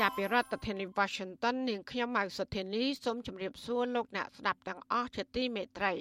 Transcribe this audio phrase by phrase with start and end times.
[0.00, 5.94] ចាប់ពីរដ្ឋធានី Washington នាងខ្ញុំម៉ៅសុធានីសូមជម្រាបសួរលោកអ្នកស្ដាប់ទាំងអស់ជាទីមេត្រី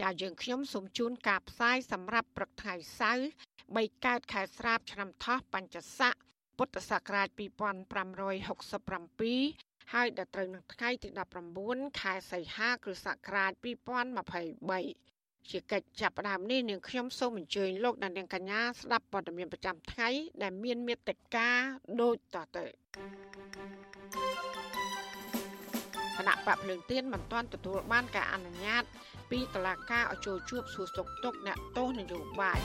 [0.00, 3.24] ចាយើងខ្ញុំសូមជូនការផ្សាយសម្រាប់ព្រឹកថ្ងៃសៅរ៍
[3.62, 6.14] 3កើតខែស្រាបឆ្នាំថោះបัญចស័ក
[6.58, 11.08] ពុទ្ធសករាជ2567ហើយដល់ត្រូវនឹងថ្ងៃទី
[11.54, 13.52] 19ខែសីហាគ្រិស្តសករាជ
[14.56, 15.11] 2023
[15.50, 20.08] ជាកិច្ចចាប់ផ្ដើមនេះនាងខ្ញុំសូមអញ្ជើញលោកអ្នកនាងកញ្ញាស្ដាប់ព័ត៌មានប្រចាំថ្ងៃ
[20.42, 21.48] ដែលមានមេត្តា
[22.00, 22.64] ដូចតទៅ
[26.16, 28.82] គណៈបកភ្លើងទៀនមិនទាន់ទទួលបានការអនុញ្ញាត
[29.30, 32.58] ពីតុលាការឲ្យចូលជួបសួរសុខទុក្ខអ្នកទោសនយោបាយ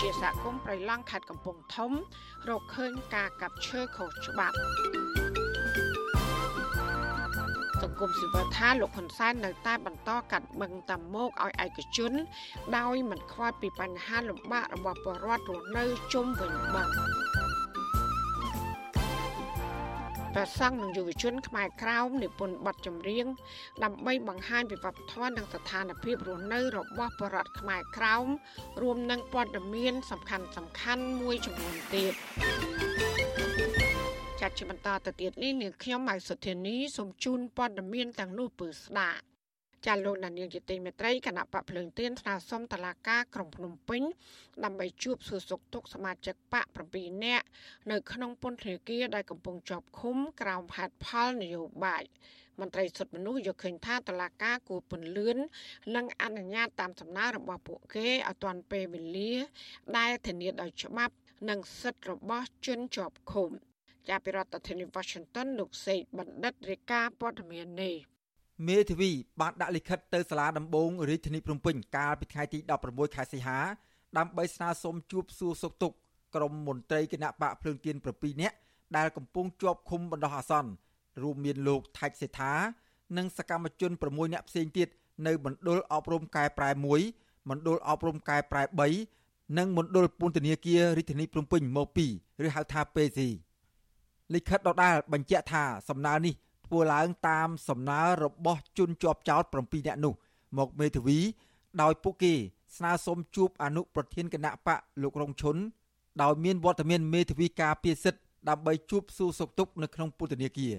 [0.00, 1.92] ជាសហគមន៍ប្រៃឡង់ខេត្តកំពង់ធំ
[2.48, 4.56] រកឃើញការកាប់ឈើខុសច្បាប់
[7.82, 12.12] សង្គមស៊ីវិលថាលោកហ៊ុនសែននៅតែបន្តកាត់បឹងតាមកឲ្យឯកជន
[12.76, 16.88] ដោយមិនខ្វល់ពីបញ្ហាលំបាករបស់ប្រជាពលរដ្ឋរស់នៅជុំវិញបឹង
[20.34, 23.26] ព្រះសង្ឃនិងយុវជនខ្មែរក្រោមនិពន្ធបទចម្រៀង
[23.84, 28.26] ដើម្បីបង្ហាញពីវប្បធម៌និងស្ថានភាពរស់នៅរបស់ប្រជាពលរដ្ឋខ្មែរក្រោម
[28.82, 32.61] រួមនឹងព័ត៌មានសំខាន់សំខាន់មួយចំនួនទៀតចាត់
[34.58, 39.22] ជាបន្តទៅទៀតនេះនាងខ្ញុំម៉ៅសុធានីសូមជូនព័ត៌មានទាំងនោះពឺស្ដាប់
[39.86, 44.02] ចាលោកនាយកជាទីមេត្រីគណៈបកភ្លើងទៀនស្នើសុំតឡាការក្រុងភ្នំពេញ
[44.64, 47.46] ដើម្បីជួបសួរសុខទុក្ខសមាជិកបក7នាក់
[47.90, 52.04] នៅក្នុងពន្ធនាគារដែលកំពុងជាប់ឃុំក្រោមហេតុផលនយោបាយ
[52.60, 55.36] មន្ត្រីសុទ្ធមនុស្សយកឃើញថាតឡាការគួរពន្លឿន
[55.96, 59.34] និងអនុញ្ញាតតាមសំណើរបស់ពួកគេឲ្យទាន់ពេលវេលា
[59.98, 61.14] ដែលធានាដោយច្បាប់
[61.48, 63.50] និងសិទ្ធិរបស់ជនជាប់ឃុំ
[64.08, 67.94] ចាប់ពីរដ្ឋធានី Washington លោកសេកបណ្ឌិតរាយការណ៍ព័ត៌មាននេះ
[68.68, 72.58] មេធាវីបានដាក់លិខិតទៅសាលាដំបងរាជធានីភ្នំពេញកាលពីថ្ងៃទី
[72.88, 73.58] 16ខែសីហា
[74.18, 75.96] ដើម្បីស្នើសុំជួបសួរសុខទុក្ខ
[76.34, 78.56] ក្រុមមន្ត្រីគណៈបកភ្លើងទៀន7នាក់
[78.96, 80.70] ដែលកំពុងជាប់ឃុំបណ្ដោះអាសន្ន
[81.22, 82.52] រួមមានលោកថៃសេដ្ឋា
[83.16, 84.88] និងសកម្មជន6នាក់ផ្សេងទៀត
[85.26, 86.70] នៅមណ្ឌលអប់រំកែប្រែ
[87.10, 88.62] 1មណ្ឌលអប់រំកែប្រែ
[89.10, 93.18] 3និងមណ្ឌលពន្ធនាគាររាជធានីភ្នំពេញមក2ឬហៅថា PC
[94.34, 96.34] លិខិតដដែលបញ្ជាក់ថាសំណើនេះ
[96.66, 100.14] ធ្វើឡើងតាមសំណើរបស់ជនជាប់ចោត7នាក់នោះ
[100.58, 101.18] មកមេធាវី
[101.82, 102.34] ដោយពួកគេ
[102.76, 105.56] ស្នើសុំជួបអនុប្រធានគណៈបកលោករងឈុន
[106.22, 110.74] ដោយមានវត្តមានមេធាវីការពារសិទ្ធិដើម្បីជួបសួរសុខទុក្ខនៅក្នុងពុទ្ធនាគារ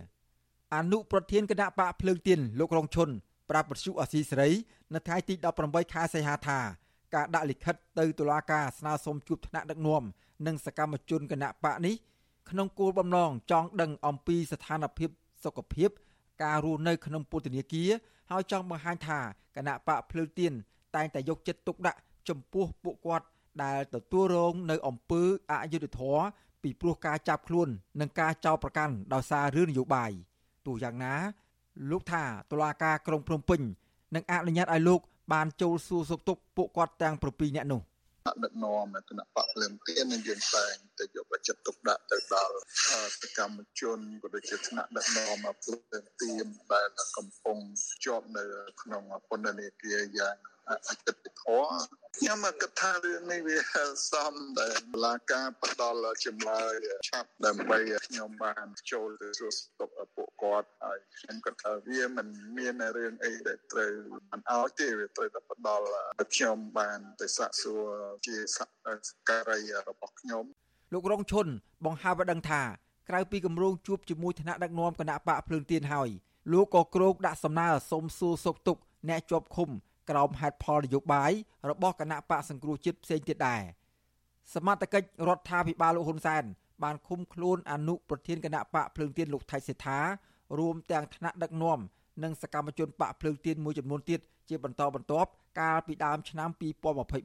[0.75, 3.09] អនុប្រធានគណៈបកភ្លើងទៀនលោករងឈុន
[3.50, 4.50] ប្រាប់បទសុអសីសេរី
[4.94, 5.34] នៅថ្ងៃទី
[5.64, 6.59] 18ខែសីហាថា
[7.16, 10.03] ការដាក់លិខិតទៅតុលាការស្នើសុំជួបថ្នាក់ដឹកនាំ
[10.47, 11.96] និងសកម្មជនគណៈបកនេះ
[12.49, 15.09] ក្នុងគោលបំណងចង់ដឹងអំពីស្ថានភាព
[15.43, 15.89] សុខភាព
[16.43, 17.89] ការរស់នៅក្នុងពុទ្ធនាគារ
[18.31, 19.19] ហើយចង់បង្ហាញថា
[19.55, 20.53] គណៈបកភ្លើងទៀន
[20.95, 21.99] តែងតែយកចិត្តទុកដាក់
[22.29, 23.25] ចំពោះពួកគាត់
[23.63, 25.21] ដែលទទួលរងនៅអំពើ
[25.51, 26.23] អយុត្តិធម៌
[26.63, 27.67] ពីព្រោះការចាប់ខ្លួន
[27.99, 30.11] និងការចោទប្រកាន់ដោយសាររឿងនយោបាយ
[30.65, 31.13] ទោះយ៉ាងណា
[31.91, 33.61] លោកថាតុលាការក្រុងភ្នំពេញ
[34.15, 34.99] នឹងអនុញ្ញាតឲ្យលោក
[35.33, 37.81] បានចូលសួរសុខទុក្ខពួកគាត់ទាំង7នាក់នោះ
[38.44, 42.56] ដឹកនាំគណៈបកភ្លើងទៀននឹងយើងតែងតែយកចិត្តទុកដាក់ទៅដល់
[43.22, 47.57] សកម្មជនក៏ដូចជាថ្នាក់ដឹកនាំភ្លើងទៀនដែលកំពុង
[48.06, 48.44] ជាប់នៅ
[48.81, 50.35] ក្នុងពន្ធនាគារយ៉ាង
[50.69, 53.59] អតិថិធម៌ខ្ញុំគិតថារឿងនេះវា
[54.12, 56.74] សមដែលបលាការផ្ដល់ចម្លើយ
[57.09, 63.94] ឆាប់ដើម្បីខ្ញុំបានចូលទៅសួរសុខពួកគាត់ហើយខ្ញុំគិតថាវាមិនមានរឿងអីដែលត្រូវ
[64.31, 65.85] មិនអោយទេវាត្រូវតែផ្ដល់
[66.34, 67.84] ខ្ញុំបានទៅសាកសួរ
[68.28, 68.59] ជាស
[69.29, 70.46] ការីរបស់ខ្ញុំ
[70.93, 71.47] លោករងឈុន
[71.85, 72.61] បង្ហើបឲ្យដឹងថា
[73.09, 76.09] ក្រៅពីគម្រោងជួបជាមួយថ្នាក់ដឹកនាំគណៈបកភ្លើងទៀនហើយ
[76.52, 79.70] លោកក៏គ្រោកដាក់សំណើសុំសួរសុខទុក្ខអ្នកជាប់ឃុំ
[80.09, 81.32] ក្រោមហេតុផលនយោបាយ
[81.70, 83.61] របស់គណៈបកសង្គ្រោះជាតិផ្សេងទៀតដែរ
[84.53, 86.44] សមត្ថកិច្ចរដ្ឋាភិបាលលោកហ៊ុនសែន
[86.84, 90.00] បានឃុំខ្លួនអនុប្រធានគណៈបកភ្លើងទៀនលោកថៃសេដ្ឋា
[90.59, 91.79] រួមទាំងថ្នាក់ដឹកនាំ
[92.23, 94.20] និងសកម្មជនបកភ្លើងទៀនមួយចំនួនទៀត
[94.50, 95.29] ជាបន្តបន្ទាប់
[95.59, 96.49] កាលពីដើមឆ្នាំ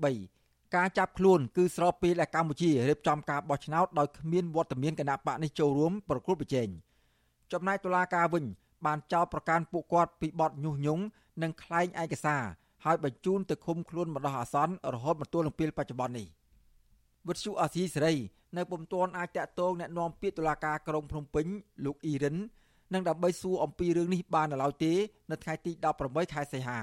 [0.01, 6.69] 2023ការចាប់ខ្លួនគឺស្របពេលដែលកម្ពុជារៀបចំការបោះឆ្នោតដោយគ្មានវត្តមានគណៈបកនេះចូលរួមប្រគល់ប្រជែង
[7.53, 8.45] ចំណែកតុលាការវិញ
[8.87, 11.03] បានចោទប្រកាន់ពួកគាត់ពីបទញុះញង់
[11.43, 12.43] និងក្លែងឯកសារ
[12.86, 16.28] ហើយបញ្ជូនទៅឃុំខ្លួនបណ្ដោះអាសន្នរហូតមកទល់នឹងពេលបច្ចុប្បន្ននេះ
[17.28, 18.16] វិទ្យុអាស៊ីសេរី
[18.58, 21.46] នៅពុំទាន់អាចតាក់ទងแนะនាំពាក្យតុលាការក្រុងភ្នំពេញ
[21.86, 22.38] លោកអ៊ីរិន
[22.94, 24.94] និងដើម្បីសួរអំពីរឿងនេះបាននៅឡើយទេ
[25.32, 25.72] នៅថ្ងៃទី
[26.04, 26.80] 18ខែសីហា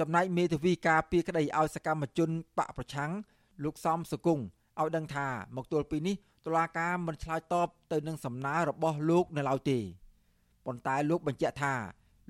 [0.00, 3.10] ចំណែកមេធាវីការពីក្តីឲ្យសកម្មជនបកប្រឆាំង
[3.64, 4.44] លោកសំសុគង្គ
[4.80, 6.16] ឲ្យដឹងថាមកទល់ពេលនេះ
[6.46, 9.78] តុលាការមិនឆ្លើយតបទៅនឹងសំណើរបស់លោកនៅឡើយទេ
[10.66, 11.74] ប៉ុន្តែលោកបញ្ជាក់ថា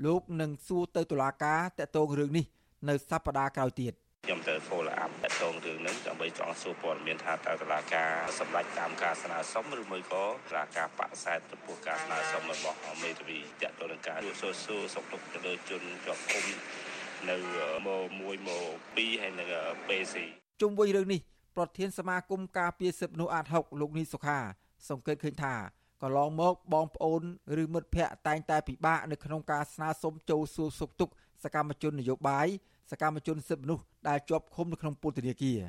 [0.04, 2.46] លោកនឹងសួរទៅតុលាការតាក់ទងរឿងនេះ
[2.89, 3.93] នៅសប្តាហ៍ក្រោយទៀត
[4.27, 16.45] ខ្ញុំទៅ follow up តតងរឿងនេះដើម្បីចង់សួរព័ត៌មានថាតើតុលាការសម្រេចតាមការស្នើសុំឬមួយក៏តុលាការបដិសេធចំពោះការស្នើសុំរបស់មេធាវីតតទៅនឹងការសួរសួរសុខទុក្ខទៅលើជនជាប់ឃុំ
[17.29, 17.37] នៅ
[17.85, 19.49] ម៉1ម៉2ហើយនឹង
[19.87, 20.15] PC
[20.61, 21.21] ជុំវិញរឿងនេះ
[21.57, 24.39] ប្រធានសមាគមការពារសិទ្ធិមនុស្សអាត6លោកនីសុខា
[24.89, 25.55] សង្កេតឃើញថា
[26.01, 27.21] កន្លងមកបងប្អូន
[27.63, 31.13] ឬមិត្តភ័ក្តិតែងតែពិបាកនៅក្នុងការស្នើសុំចូលសួរសុខទុក្ខ
[31.43, 32.47] សកម្មជននយោបាយ
[32.91, 35.59] សកម្មជនសិទ្ធិមនុស្សដែលជាប់ឃុំនៅក្នុងពន្ធនាគារ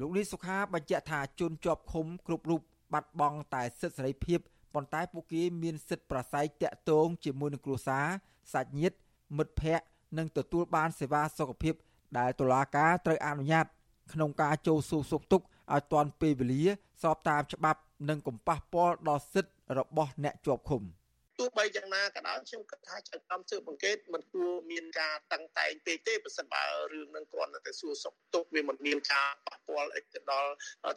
[0.00, 2.60] លោកនេះសុខាបញ្ជាក់ថាជនជាប់ឃុំគ្រប់រូប
[2.92, 4.38] បាត់បង់តែសិទ្ធិសេរីភាព
[4.74, 8.06] ប៉ុន្តែពួកគេមានសិទ្ធិប្រស័យតាក់ទងជាមួយនឹងគ្រួសារ
[8.52, 8.96] សាច់ញាតិ
[9.36, 9.86] មិត្តភ័ក្តិ
[10.18, 11.74] និងទទួលបានសេវាសុខភាព
[12.18, 13.66] ដែលតុលាការត្រូវអនុញ្ញាត
[14.12, 16.64] ក្នុងការចូលសួរសុខទុក្ខឲ្យទាន់ពេលវេលា
[17.02, 20.82] ស្របតាមច្បាប់ និងកុំប៉ះពាល់ដល់សិទ្ធិរបស់អ្នកជាប់ឃុំ។
[21.38, 30.50] ទោះបីយ៉ាងណាក៏ដោយខ្ញុំគិតថាចៅក្រមស៊ើបអង្កេតមិនគួរមានការតឹងតែងពេកទេប្រសិនបើរឿងនឹងគ្រាន់តែសួរសុខទុក្ខវាមិនមានការប៉ះពាល់អីទៅដល់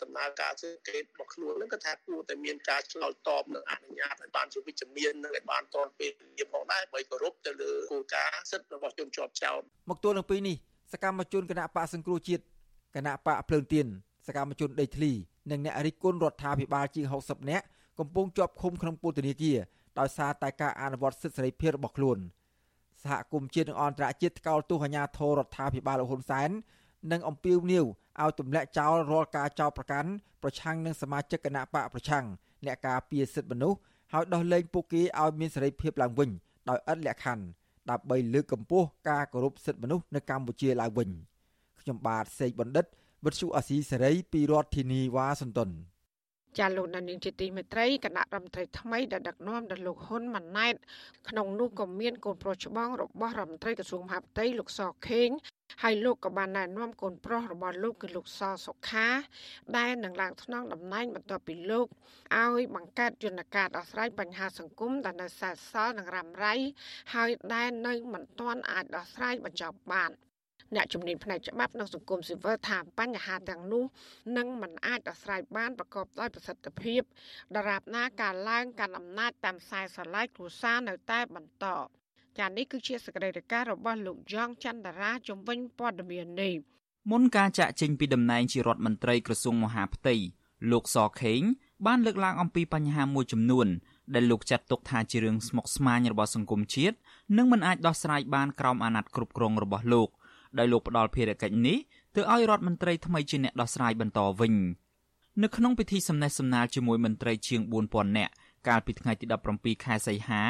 [0.03, 10.57] ដំណើរការស៊ើបអង្កេតរបស់ខ្លួននឹងក៏ថាគួរតែមានការឆ្លើយតបនិងអនុញ្ញាតឲ្យបានជាវិជ្ជមាននិងឲ្យបានទាន់ពេលវេលាផងដែរបើគោរពទៅលើគោលការណ៍សិទ្ធិរបស់ជនជាប់ចោតមកទល់នឹងពេលនេះ
[10.93, 12.43] សកម្មជនគណៈបកសង្គ្រោះជាតិ
[12.95, 13.85] គណៈបកភ្លើងទៀន
[14.27, 15.11] សកម្មជនដេកធ្លី
[15.51, 17.65] និងអ្នករិះគន់រដ្ឋាភិបាលជាង60នាក់
[17.99, 19.57] កំពុងជាប់ឃុំក្នុងពន្ធនាគារ
[19.99, 22.17] ដោយសារតែការអនុវត្តសិទ្ធិសេរីភាពរបស់ខ្លួន
[23.03, 26.49] សហគមន៍ជាតិនិងអន្តរជាតិថ្កោលទោសអាញាធររដ្ឋាភិបាលលោកហ៊ុនសែន
[27.11, 27.85] និងអំពាវនាវ
[28.21, 30.09] ឲ្យទម្លាក់ចោលរាល់ការចោទប្រកាន់
[30.43, 32.25] ប្រឆាំងនឹងសមាជិកគណៈបកប្រឆាំង
[32.65, 33.79] អ្នកការពារសិទ្ធិមនុស្ស
[34.13, 36.29] ហើយដោះលែងពួកគេឲ្យមានសេរីភាពឡើងវិញ
[36.69, 37.43] ដោយឥតលក្ខខណ្ឌ
[37.89, 41.09] ដើម្បីលើកកម្ពស់ការគោរពសិទ្ធិមនុស្សនៅកម្ពុជាឡើងវិញ
[41.81, 42.85] ខ្ញុំបាទសេកបណ្ឌិត
[43.25, 45.69] វិទ្យុអាស៊ីសេរីពីរដ្ឋធានីវ៉ាស៊ីនតោន
[46.59, 50.75] ចាលោកដានីងជាទីមេត្រីគណៈរដ្ឋមន្ត្រីថ្មីដែលដឹកនាំដោយលោកហ៊ុនម៉ាណែត
[51.29, 55.29] ក្នុងនោះក៏មានកូនប្រុសច្បងរបស់រដ្ឋមន្ត្រីក្រសួងមហាផ្ទៃលោកសខេង
[55.83, 59.07] ហើយលោកក៏បានណែនាំកូនប្រុសរបស់លោកគឺលោកសសុខា
[59.77, 61.87] ដែលនឹងឡើងថ្នាក់តំណែងបន្ទាប់ពីលោក
[62.37, 66.55] ឲ្យបង្កើតយន្តការដោះស្រាយបញ្ហាសង្គមដែលនៅសេសសល់និងរ៉ាំរ៉ៃ
[67.13, 70.11] ហើយដែលនៅមិនទាន់អាចដោះស្រាយបញ្ចប់បាន។
[70.75, 73.83] អ្នកជំនាញផ្នែកច្បាប់និងសង្គមស៊ីវិលថាបញ្ហាទាំងនោះ
[74.37, 77.01] នឹងមិនអាចដោះស្រាយបានប្រកបដោយប្រសិទ្ធភាព
[77.55, 81.65] ដរាបណាការឡើងកាន់អំណាចតាមខ្សែស្រឡាយគ្រួសារនៅតែបន្ត
[82.39, 86.53] ចានេះគឺជាសកម្មភាពរបស់លោកយ៉ងច័ន្ទរាជំវិញព័ត៌មាននេះ
[87.11, 90.15] មុនការចាក់ចេញពីតំណែងជារដ្ឋមន្ត្រីក្រសួងមហាផ្ទៃ
[90.71, 91.41] លោកសខេង
[91.85, 93.67] បានលើកឡើងអំពីបញ្ហាមួយចំនួន
[94.13, 96.95] ដែលលោកចាត់ទុកថាជារឿងស្មុគស្មាញរបស់សង្គមជាតិ
[97.37, 100.09] និងមិនអាចដោះស្រាយបានក្រោមអាណត្តិគ្រប់គ្រងរបស់លោក
[100.59, 101.77] ដោយលោកផ្ដាល់ភារកិច្ចនេះ
[102.15, 104.53] ទៅឲ្យរដ្ឋមន្ត្រីថ្មីជាអ្នកដោះស្រាយបន្តវិញ
[105.43, 108.33] នៅក្នុងពិធីសម្ដែងសម្ណាលជាមួយមន្ត្រីជាង4000នាក់
[108.67, 109.25] កាលពីថ្ងៃទី
[109.55, 110.43] 17ខែសីហា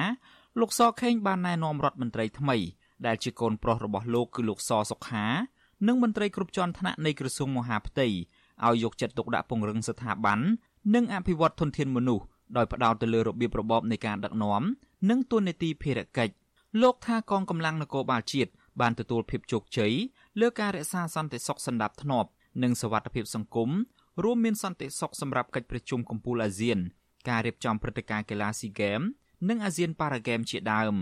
[0.60, 2.58] លោកសខេងបានណែនាំរដ្ឋមន្ត្រីថ្មី
[3.06, 5.26] ដែលជាកូនប្រុសរបស់លោកគឺលោកសសុខា
[5.88, 8.08] និងមន្ត្រីគ្រប់ជាន់ថ្នាក់នៃក្រសួងមហាផ្ទៃ
[8.66, 10.40] ឲ្យយកចិត្តទុកដាក់ពង្រឹងស្ថាប័ន
[10.96, 12.26] និងអភិវឌ្ឍធនធានមនុស្ស
[12.58, 14.62] ដោយផ្ដោតទៅលើរបៀបរបបនៃការដឹកនាំ
[15.10, 16.34] និងទួនាទីភារកិច្ច
[16.82, 19.94] លោកថាកងកម្លាំងនគរបាលជាតិ បានទទួលភាពជោគជ័យ
[20.40, 22.30] លើការរក្សាសន្តិសុខសណ្ដាប់ធ្នាប់
[22.64, 23.70] និងសវត្ថិភាពសង្គម
[24.24, 26.80] រួមមានសន្តិសុខសម្រាប់កិច្ចប្រជុំកំពូលអាស៊ាន
[27.30, 29.02] ការរៀបចំព្រឹត្តិការណ៍កីឡាស៊ីហ្គេម
[29.50, 30.96] និងអាស៊ានប៉ារ៉ាហ្គេមជាដើម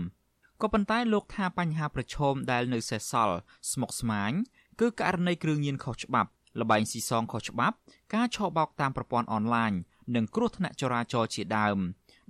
[0.62, 3.36] ក៏ប៉ុន្តែលោកថាបញ្ហាប្រឈមដែលនៅសេសសល់
[3.72, 4.32] ស្មុគស្មាញ
[4.80, 7.76] គឺករណីគ្រឿងញៀនខុសច្បាប់លបែងស៊ីសងខុសច្បាប់
[8.14, 9.72] ការឆបោកតាមប្រព័ន្ធអនឡាញ
[10.14, 11.78] និងគ្រោះថ្នាក់ចរាចរណ៍ជាដើម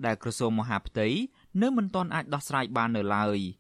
[0.07, 1.09] ដែលក្រសួងមហាផ្ទៃ
[1.63, 3.39] នៅមិនទាន់អាចដោះស្រាយបាននៅឡើយ។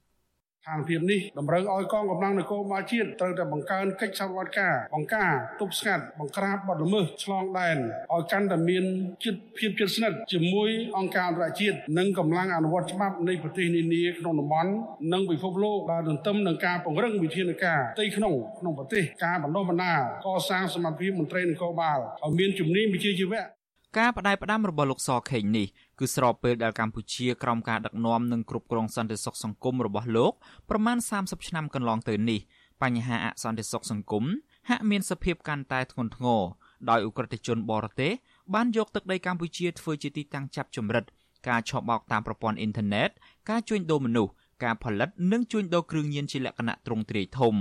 [0.61, 7.79] ស្ថានភាពនេះតម្រូវឲ្យកងកម្លាំងនគរបាលជាតិត្រូវតែបង្កើនកិច្ចសហប្រតិការបង្ការទប់ស្កាត់បង្ក្រាបបទល្មើសឆ្លងដែន
[8.13, 8.85] ឲ្យកាន់តែមាន
[9.25, 14.71] ចិត្តភាពជិតស្និទ្ធជាមួយអង្គការអន្តរជាតិនិងកម្លាំងអនុវត្តច្បាប់នៃប្រទេសនានាក្នុងតំបន់
[15.13, 23.60] និងពិភពលោកដែលទន្ទឹមនឹងការពង្រឹងវិធានការផ្ទៃក្នុងក្នុងប្រទេសការបណ្ដុះបណ្ដាលកសាងសមត្ថភាពមន្ត្រីនគរបាលឲ្យមានជំនាញវិជ្ជាជីវៈ
[23.99, 25.67] ការបដិបដាមរបស់លោកសខេងនេះ
[25.99, 30.33] គឺស្របពេលដែលកម្ពុជាក្រោមការដឹកនាំនិងគ្រប់គ្រងសន្តិសុខសង្គមរបស់លោក
[30.71, 32.41] ប្រមាណ30ឆ្នាំកន្លងទៅនេះ
[32.83, 34.25] បញ្ហាអសន្តិសុខសង្គម
[34.69, 36.43] ហាក់មានសភាពកាន់តែធ្ងន់ធ្ងរ
[36.91, 38.13] ដោយអ ுக ្រិតជនបរទេស
[38.55, 41.05] បានយកទឹកដីកម្ពុជាធ្វើជាទីតាំងចាប់ចម្រិត
[41.49, 43.11] ការឆបោកតាមប្រព័ន្ធអ៊ីនធឺណិត
[43.51, 44.33] ការជួញដូរមនុស្ស
[44.65, 47.55] ការផលិតនិងជួញដូរគ្រឿងញៀនជាលក្ខណៈទ្រង់ទ្រាយធំ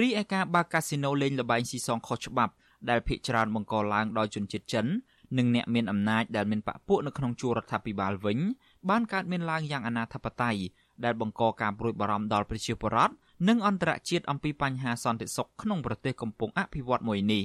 [0.00, 2.54] រីឯការបើកកាស៊ីណូលេងល្បែងស៊ីសងខុសច្បាប់
[2.90, 4.86] ដែលភ្នាក់ច្រើនបង្កឡើងដោយជនជាតិចិន
[5.38, 8.38] និងអ្នកមានអំណាចដែលមានបកពួកនៅក្នុងជួររដ្ឋាភិបាលវិញ
[8.90, 10.56] បានកើតមានឡើងយ៉ាងអនាធបត័យ
[11.04, 13.14] ដែលបង្កការព្រួយបារម្ភដល់ប្រជាពលរដ្ឋ
[13.48, 17.42] និងអន្តរជាតិអំពីបញ្ហាសន្តិសុខក្នុងប្រទេសកំពុងអភិវឌ្ឍមួយនេះ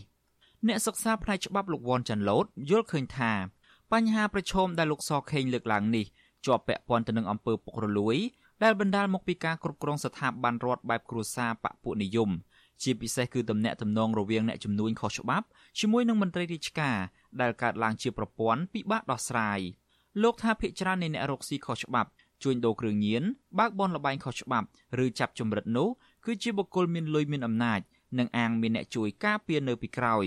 [0.67, 3.31] អ្នកសិក្សាផ្នែកច្បាប់លោកវ៉ាន់ចាន់ឡូតយល់ឃើញថា
[3.91, 6.05] បញ្ហាប្រឈមដែលលោកសខេងលើកឡើងនេះ
[6.45, 8.17] ជាប់ពាក់ព័ន្ធទៅនឹងអំពើពុករលួយ
[8.63, 12.29] ដែលបណ្ដាលមកពីការគ្រប់គ្រងស្ថាប័នរដ្ឋបែបគ្រួសារបពុនិយម
[12.83, 15.45] ជាពិសេសគឺទំនាក់ទំនងរវាងអ្នកជំនួញខុសច្បាប់
[15.79, 16.97] ជាមួយនឹងមន្ត្រីរាជការ
[17.41, 19.59] ដែលកើតឡើងជាប្រព័ន្ធពិបាកដោះស្រាយ
[20.21, 22.09] លោកថាភិកច្រើននៃអ្នករកស៊ីខុសច្បាប់
[22.43, 23.23] ជួញដូរគ្រឿងញៀន
[23.59, 24.67] បើកបនលបែងខុសច្បាប់
[25.03, 25.89] ឬចាប់ចម្រិតនោះ
[26.25, 27.79] គឺជាបុគ្គលមានលុយមានអំណាច
[28.17, 30.25] និងអាងមានអ្នកជួយការពារនៅពីក្រោយ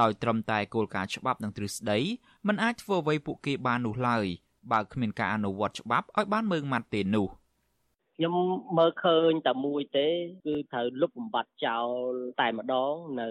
[0.00, 1.98] ដោយត្រឹមតែគោលការណ៍ច្បាប់និងទ្រឹស្ដី
[2.46, 4.26] มันអាចធ្វើអ្វីពួកគេបាននោះឡើយ
[4.72, 7.28] បើគ្មានការអនុវត្តច្បាប់ឲ្យបានមើងម៉ាត់ទេនោះ។
[8.17, 8.35] ខ្ញុំ
[8.77, 10.07] មើលឃើញតែមួយទេ
[10.45, 13.29] គឺត្រូវលុបបំបាត់ចោលតែម្ដងនៅ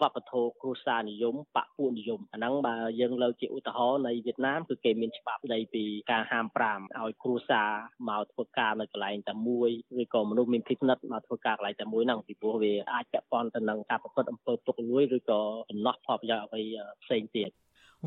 [0.00, 7.70] វប្បធម៌គ្រួសារនិយមបពុនិយមអាហ្នឹងបើយើងលើកជាឧទាហរណ៍នៃវៀតណាមគឺគេមានច្បាប់ស្ដីពីការហាម5ឲ្យគ្រួសារ
[8.08, 9.70] មកធ្វើការនៅកន្លែងតែមួយ
[10.02, 15.40] ឬក៏មនុស្សមានភិនិតមកធ្វើការកន្លែងតែមួយហ្នឹងពីព្រោះវាអាចពាក់ព័ន្ធទៅនឹងការប្រព្រឹត្តអំពើពុករលួយឬក៏
[15.70, 16.62] ដំណោះផលប្រយោជន៍អ្វី
[17.02, 17.50] ផ្សេងទៀត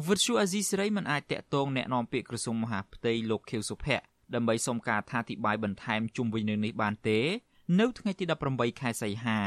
[0.07, 7.18] វិទ្យុអាស៊ីសេរីមិនអាចតាក់ទងแนะនាំពាក្យក្រសួងមហាផ្ទៃលោកខៀវសុភ័ក្រ ដើម្បីសុំការអធិប្បាយបន្ថែមជុំវិញរឿងនេះបានទេ
[7.80, 9.40] នៅថ្ងៃទី18ខែសីហា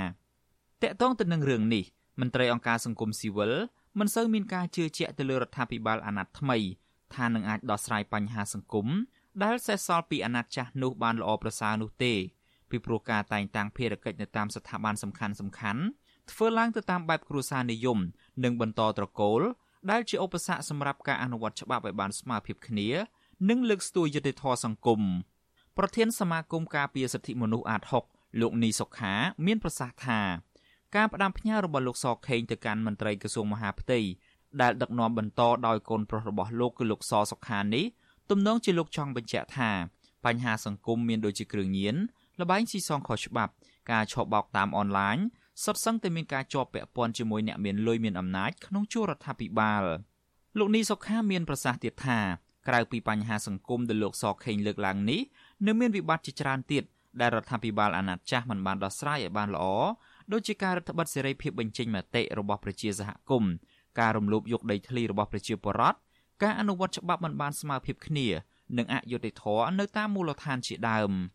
[0.82, 1.86] តកតងទៅនឹងរឿងនេះ
[2.22, 3.54] មន្ត្រីអង្គការសង្គមស៊ីវិល
[4.00, 6.58] មិនសូវមានការជឿជាក់ទៅលើរដ្ឋាភិបាលអាណត្តិថ្មី
[7.16, 8.88] ថានឹងអាចដោះស្រាយបញ្ហាសង្គម
[9.44, 12.14] ដែលសេសសល់ពីអាណត្តិចាស់នោះបានល្អប្រសើរនោះទេ
[12.70, 15.82] ពីព្រោះការតែងតាំងភារកិច្ចនៅតាមស្ថាប័នសំខាន់សំខាន់
[16.32, 18.00] ធ្វើឡើងទៅតាមបែបគ្រួសារនិយម
[18.44, 19.42] និងបន្តត្រកូល
[19.92, 22.90] ដែលជាឧបសគ្គសម្រាប់ការអនុវត្តច្បាប់ឲ្យបានស្មើភាពគ្នា
[23.50, 25.02] និងលើកស្ទួយយុត្តិធម៌សង្គម
[25.78, 29.14] ប្រធានសមាគមការពារសិទ្ធិមនុស្សអាត6លោកនីសុខា
[29.46, 30.22] មានប្រសាសន៍ថា
[30.96, 34.00] ការផ្ដាំផ្ញើរបស់លោកសខេងទៅកាន់មន្ត្រីក្រសួងមហាផ្ទៃ
[34.62, 37.86] ដែលដឹកនាំបន្តដោយកូនប្រុសរបស់លោកគឺលោកសសុខានេះ
[38.30, 39.72] ទំនងជាលោកចង់បញ្ជាក់ថា
[40.26, 41.96] បញ្ហាសង្គមមានដូចជាគ្រឿងញៀន
[42.40, 43.52] លបែងស៊ីសងខុសច្បាប់
[43.92, 45.18] ការឆបោកតាមអនឡាញ
[45.64, 49.84] សុទ្ធសឹងតែមានការជាប់ពាក់ព័ន្ធជាមួយអ្នកមានលុយមានអំណាចក្នុងជួររដ្ឋាភិបាល
[50.58, 52.20] លោកនីសុខាមានប្រសាសន៍ទៀតថា
[52.68, 55.22] ក្រៅពីបញ្ហាសង្គមដែលលោកសខេងលើកឡើងនេះ
[55.66, 56.84] នៅមានវិបត្តិជាច្រើនទៀត
[57.22, 59.66] ដែលរដ្ឋាភិបាលអាណត្តិចាស់មិនបានដោះស្រាយឲ្យបានល្អ
[60.32, 63.54] ដូចជាការរដ្ឋបတ်សេរីភាពបញ្ចេញមតិរបស់ប្រជាសហគមន៍
[64.00, 65.98] ការរំលោភយកដីធ្លីរបស់ប្រជាពលរដ្ឋ
[66.44, 68.28] ការអនុវត្តច្បាប់មិនបានស្មើភាពគ្នា
[68.78, 71.12] និងអយុត្តិធម៌នៅតាមមូលដ្ឋានជាដើម។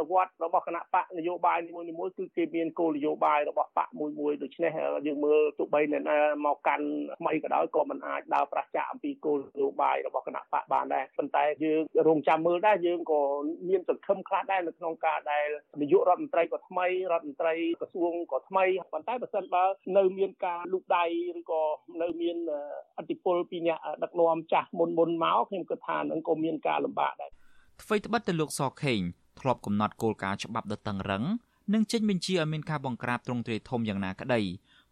[0.00, 4.72] នុវត្តរបស់គណៈបកនយោបាយនីមួយៗគឺគេមានគោលនយោបាយរបស់បកមួយមួយដូច្នេះ
[5.06, 6.86] យើងមើលទោះបីអ្នកណាមកកាន់
[7.20, 13.20] ថ្មីក៏ដោយក៏មិនអាចដើរប្រឆាចអំពីគោលនយោបាយរបស់គណៈបកបានដែរប៉ុន្តែយើងរងចាំមើលដែរយើងក៏
[13.68, 15.46] មានសង្ឃឹមខ្លះដែរនៅក្នុងការដែល
[15.80, 19.64] នាយករដ្ឋមន្ត្រីក៏ថ្មីរដ្ឋមន្ត្រីក្រសួងក៏ថ្មីប៉ុន្តែបើសិនបើ
[19.96, 21.04] នៅមានការលូកដៃ
[21.38, 21.62] ឬក៏
[22.02, 22.36] នៅមាន
[22.98, 27.30] អធិបុលពីអ្នកដឹកនាំចាស់មុនមុនមកខ្ញុំគិតថានឹងក៏មានការលំបាកដែរ
[27.82, 29.00] អ្វីត្បិតទៅលោកសខេង
[29.40, 31.24] ធ្លាប់កំណត់គោលការណ៍ច្បាប់ដ៏តឹងរឹង
[31.74, 34.40] និងចេញបញ្ជាឲ្យមានការបង្ក្រាបទ្រង់ទ្រាយធំយ៉ាងណាក្តី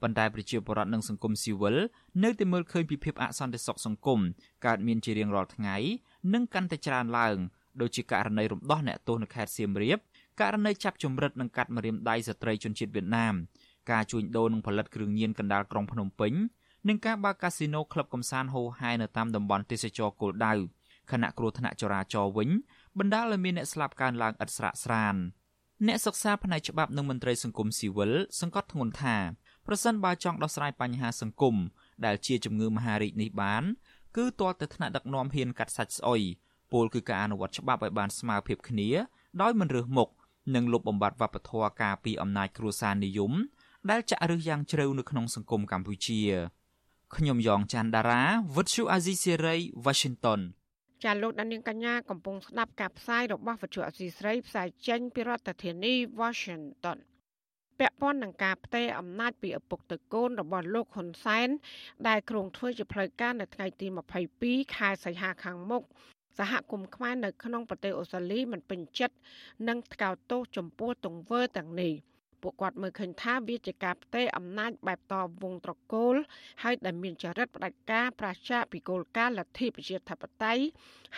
[0.02, 1.76] ប៉ុន្តែប្រជាពលរដ្ឋនិងសង្គមស៊ីវិល
[2.24, 4.20] នៅតែមើលឃើញពីភាពអសន្តិសុខសង្គម
[4.66, 5.76] កើតមានជារៀងរាល់ថ្ងៃ
[6.34, 7.36] និងកាន់តែច្រើនឡើង
[7.80, 9.98] ដូចជាករណីរំដោះអ្នកទោសនៅខេត្តសៀមរាប
[10.40, 13.34] ករណីចាប់ចម្រិតនិងកាត់ម្រាមដៃស្ត្រីជនជាតិវៀតណាម
[13.90, 16.32] ការជួញដូរនិងផលិតគ្រឿងញៀនកណ្ដាលក្រុងភ្នំពេញ
[16.88, 20.52] និងការបើកកាស៊ីណូក្លឹបកំសាន្តហូហែនៅតាមតំបន់ទេសចរគោលដៅ
[21.12, 22.48] ខណៈគ្រោះថ្នាក់ចរាចរណ៍វិញ
[22.98, 25.16] បណ្ដាលឲ្យមានអ្នកស្លាប់កើនឡើងឥតស្រាកស្រាន
[25.86, 29.16] អ្នកសិក្សាផ្នែកច្បាប់និងមន្ត្រីសង្គមស៊ីវិលសង្កត់ធ្ងន់ថា
[29.66, 31.56] ប្រសិនបើចង់ដោះស្រាយបញ្ហាសង្គម
[32.04, 33.62] ដែលជាជំងឺមហារីកនេះបាន
[34.16, 36.20] គឺទាល់តែថ្នាក់ដឹកនាំហ៊ានកាត់សាច់ស្អុយ
[36.72, 38.88] ពលគឺការអនុវត្តច្បាប់ឲ្យបានស្មើភាពគ្នា
[39.42, 40.08] ដោយមិនរើសមុខ
[40.54, 43.32] និងលុបបំបាត់វប្បធម៌ការពីអំណាចគ្រួសារនិយម
[43.90, 46.20] ដែលចាក់ឫសយ៉ាងជ្រៅនៅក្នុងសង្គមកម្ពុជា
[47.16, 48.22] ខ្ញុំយ៉ងច័ន្ទដារា
[48.56, 50.40] វិទ្យុអាស៊ីសេរី Washington
[51.04, 56.98] ចាលោកដានៀងកញ្ញាកំពុងស្ដាប់ការផ្សាយរបស់វិទ្យុអសីស្រីផ្សាយចេញពីរដ្ឋធានី Washington
[57.78, 61.48] ពាក់ព័ន្ធនឹងការផ្ទេរអំណាចពីឪពុកទៅកូនរបស់លោកហ៊ុនសែន
[62.08, 63.86] ដែលគ្រោងធ្វើជាផ្លូវការនៅថ្ងៃទី
[64.30, 65.82] 22ខែសីហាខាងមុខ
[66.38, 69.16] សហគមន៍ខ្មែរនៅក្នុងប្រទេសអូស្ត្រាលីមិនពេញចិត្ត
[69.68, 71.92] នឹងថ្កោលទោសចំពោះទង្វើទាំងនេះ។
[72.42, 76.16] ពួកគាត់មើលឃើញថាវាជាការផ្ទេរអំណាចបែបតវងត្រកូល
[76.62, 80.64] ហើយដែលមានចរិតផ្ដាច់ការប្រឆាចពីគោលការណ៍លទ្ធិប្រជាធិបតេយ្យ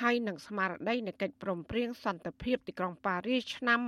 [0.00, 3.81] ហើយនឹងស្មារតីនៃកិច្ចព្រមព្រៀងសន្តិភាពទីក្រុងប៉ារីសឆ្នាំ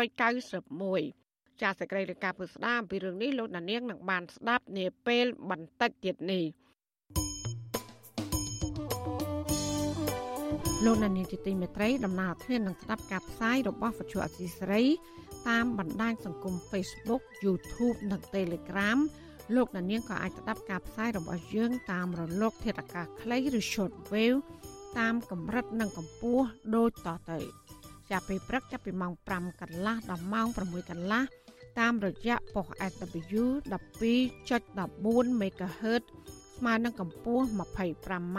[0.00, 6.44] 1991ចាសសេចក្តីរាយការណ៍ពុស្ដាអំពីរឿងនេះលោកដានៀងនឹងបានស្ដាប់នាពេលបន្តិចទៀតនេះ
[10.86, 14.82] លោកនានីជាទីមេត្រីដំណើរធាននឹងស្ដាប់ការផ្សាយរបស់វិទ្យុអសីស្រី
[15.48, 18.98] តាមបណ្ដាញសង្គម Facebook YouTube និង Telegram
[19.54, 24.38] លោកអ្នកនាងក៏អាចស្ដាប់ការផ្សាយរបស់យើងតាមរលក ធាតុអាកាសខ្លីឬ Shortwave
[24.98, 26.44] តាមកម្រិតនិងកម្ពស់
[26.76, 27.38] ដូចតទៅ
[28.10, 31.22] ចាប់ពីព្រឹកចាប់ពីម៉ោង5កន្លះដល់ម៉ោង6កន្លះ
[31.78, 33.42] តាមរយៈប៉ុស SW
[33.72, 36.02] 12.14 MHz
[36.56, 38.38] ស្មើនឹងកម្ពស់ 25m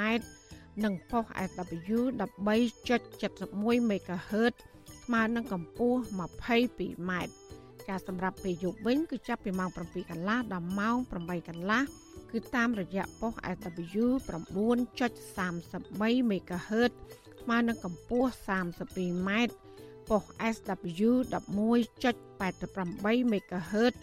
[0.84, 6.00] និងប៉ុស SW 13.71 MHz ស្មើនឹងកម្ពស់
[6.50, 7.12] 22m
[7.90, 11.82] ការសម្រាប់ពេលយប់វិញគឺចាប់ពីម៉ោង7កន្លះដល់ម៉ោង8កន្លះ
[12.32, 16.92] គឺតាមរយៈប៉ុស SW 9.33 MHz
[17.42, 19.30] ស្មើនឹងកម្ពស់ 32m
[20.10, 20.24] ប៉ុស
[20.56, 23.94] SW 11.88 MHz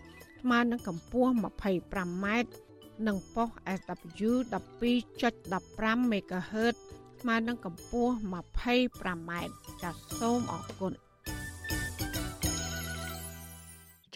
[0.40, 2.26] ស្មើនឹងកម្ពស់ 25m
[3.06, 3.48] និងប៉ុស
[3.78, 6.74] SW 12.15 MHz
[7.20, 9.30] ស្មើនឹងកម្ពស់ 25m
[9.82, 10.92] ចាសសូមអរគុណ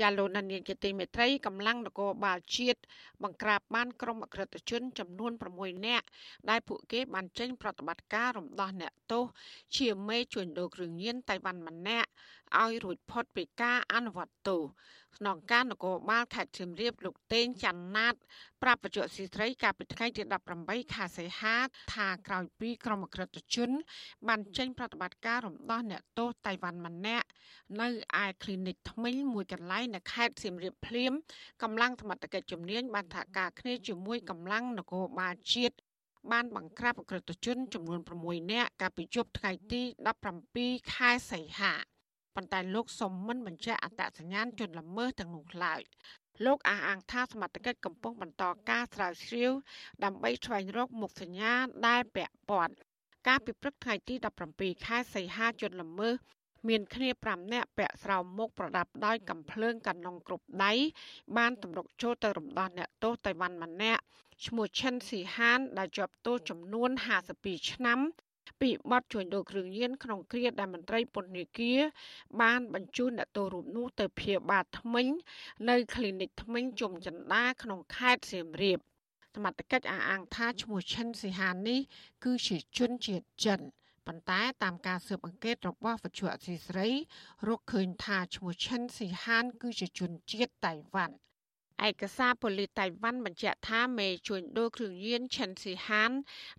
[0.01, 2.81] ចាលោកនានីជាទីមេត្រីកម្លាំងនគរបាលជាតិ
[3.23, 6.07] បង្ក្រាបបានក្រុមអក្រិតជនចំនួន6នាក់
[6.51, 9.25] ដែលពួកគេបានចេញប្រតិបត្តិការរំដោះអ្នកទោស
[9.77, 12.11] ជាមេជួញដូរគ្រឿងញៀនតៃវ៉ាន់ម្នាក់
[12.61, 14.63] ឲ្យរួចផុតពីការអនុវត្តទោស
[15.19, 18.15] ក្នុងការនគរបាលខេត្តសៀមរាបលោកតេងច័ន្ទណាត
[18.63, 20.23] ប្រាប់បច្ចុប្បន្នស៊ីស្រីកាលពីថ្ងៃទី
[20.59, 21.57] 18ខែសីហា
[21.95, 23.71] ថាក្រោយពីក្រុមអក្រិតជន
[24.29, 27.27] បានចេញប្រតិបត្តិការរំដោះអ្នកទោសតៃវ៉ាន់ម្នាក់
[27.81, 27.89] នៅ
[28.25, 31.13] ឯ clinic ថ្មីមួយកន្លែងនៅខេត្តសៀមរាបភ្លាម
[31.63, 35.77] កម្លាំងសមត្ថកិច្ចជំនាញបានថាការគ្នាជាមួយកម្លាំងនគរបាលជាតិ
[36.33, 39.83] បានបង្ក្រាបអក្រិតជនចំនួន6នាក់កាលពីយប់ថ្ងៃទី
[40.39, 41.73] 17ខែសីហា
[42.37, 45.81] ប៉ុន្តែលោកសុំមិនបញ្ជាក់អត្តសញ្ញាណជនល្មើសទាំងនោះឡើយ
[46.45, 49.53] លោកអះអាងថាសមត្ថកិច្ចកំពុងបន្តការស្រាវជ្រាវ
[50.05, 51.53] ដើម្បីស្វែងរកមុខសញ្ញា
[51.87, 52.75] ដែលពាក់ព័ន្ធ
[53.29, 54.15] ការពិព្រឹកថ្ងៃទី
[54.51, 56.15] 17ខែសីហាជនល្មើស
[56.69, 60.73] មានគ្នា5នាក់ពាក់ស្រោមមុខប្រដាប់ដោយកំភ្លើងកាណុងគ្រប់ដៃ
[61.37, 64.03] បានទម្រុកចូលទៅរំដោះអ្នកទោសតៃវ៉ាន់ម្នាក់
[64.47, 66.91] ឈ្មោះឈិនស៊ីហានដែលជាប់ទោសចំនួន
[67.31, 68.01] 52ឆ្នាំ
[68.63, 71.81] ពីបទជួញដូរគ្រឿងញៀនក្នុងគ្រាដែលមន្ត្រីពន្ធនាគារ
[72.41, 75.07] បានបញ្ជូនអ្នកទោសរូបនោះទៅព្យាបាលថ្មិញ
[75.71, 78.79] នៅគ្លីនិកថ្មិញជុំចន្ទាក្នុងខេត្តសៀមរាប
[79.35, 81.81] សមត្ថកិច្ចអះអាងថាឈ្មោះឈិនស៊ីហាននេះ
[82.25, 83.61] គឺជាជនជាតិចិន
[84.07, 86.89] ប៉ុន្តែតាមការស៊ើបអង្កេតរបស់វិទ្យុអសីស្រី
[87.49, 91.17] រកឃើញថាឈ្មោះឈិនស៊ីហាន គឺជាជនជាតិតៃវ៉ាន់
[91.89, 96.11] ឯកសារប៉ូលីសតៃវ៉ាន់បញ្ជាក់ថាមេជួញដូរគ្រឿងញៀនឆិនស៊ីហាន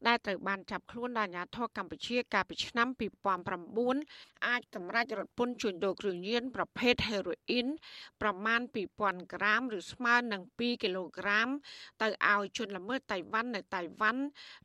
[0.08, 2.88] ដែលត្រូវបានចាប់ខ្លួនដោយអាជ្ញាធរកម្ពុជាកាលពីឆ្នាំ
[3.68, 7.68] 2009អាចសម្រេចរត់ពន្ធជួញដូរគ្រឿងញៀនប្រភេទហេរ៉ូអ៊ីន
[8.22, 8.62] ប្រមាណ
[8.98, 11.48] 2000ក្រាមឬស្មើនឹង2គីឡូក្រាម
[12.02, 14.24] ទៅឲ្យជនល្មើសតៃវ៉ាន់នៅតៃវ៉ាន់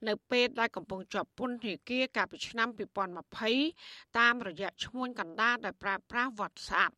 [0.09, 2.69] នៅពេលដែលកំពុងជាប់ពន្ធនាគារកាលពីឆ្នាំ
[3.43, 6.95] 2020តាមរយៈឈ្មួញកណ្ដាលដោយប្រើប្រាស់ WhatsApp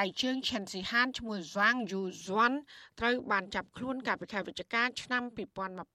[0.00, 2.52] ដៃជើងឈិនស៊ីហានឈ្មោះហ្វាងយូហ្សុន
[3.00, 5.22] ត្រូវបានចាប់ខ្លួនកាលពីខែវិច្ឆិកាឆ្នាំ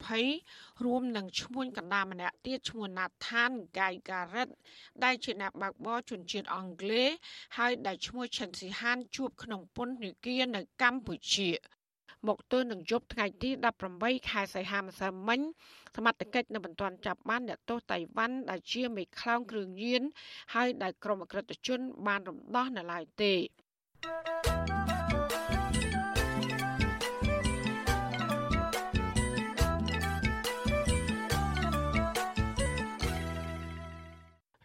[0.06, 4.48] 2020រួមនឹងឈ្មោះកណ្ដាលម្នាក់ទៀតឈ្មោះណាថានហ្គៃការ៉ិត
[5.04, 7.10] ដែលជាអ្នកបើកបរជនជាតិអង់គ្លេស
[7.58, 11.52] ហើយដែលឈ្មោះឈិនស៊ីហានជួបក្នុងពន្ធនាគារនៅកម្ពុជា
[12.28, 13.50] មកទល់នឹងយប់ថ្ងៃទី
[13.90, 15.40] 18ខែសីហាម្សិលមិញ
[15.96, 20.02] សមត្ថកិច្ចនៅមិនទាន់ចាប់បានអ្នកទោសតៃវ៉ាន់ដែលជាមេខ្លោងគ្រឿងញៀន
[20.54, 23.34] ហើយដែលក្រុមអក្រិតជនបានរំដោះនៅឡើយទេ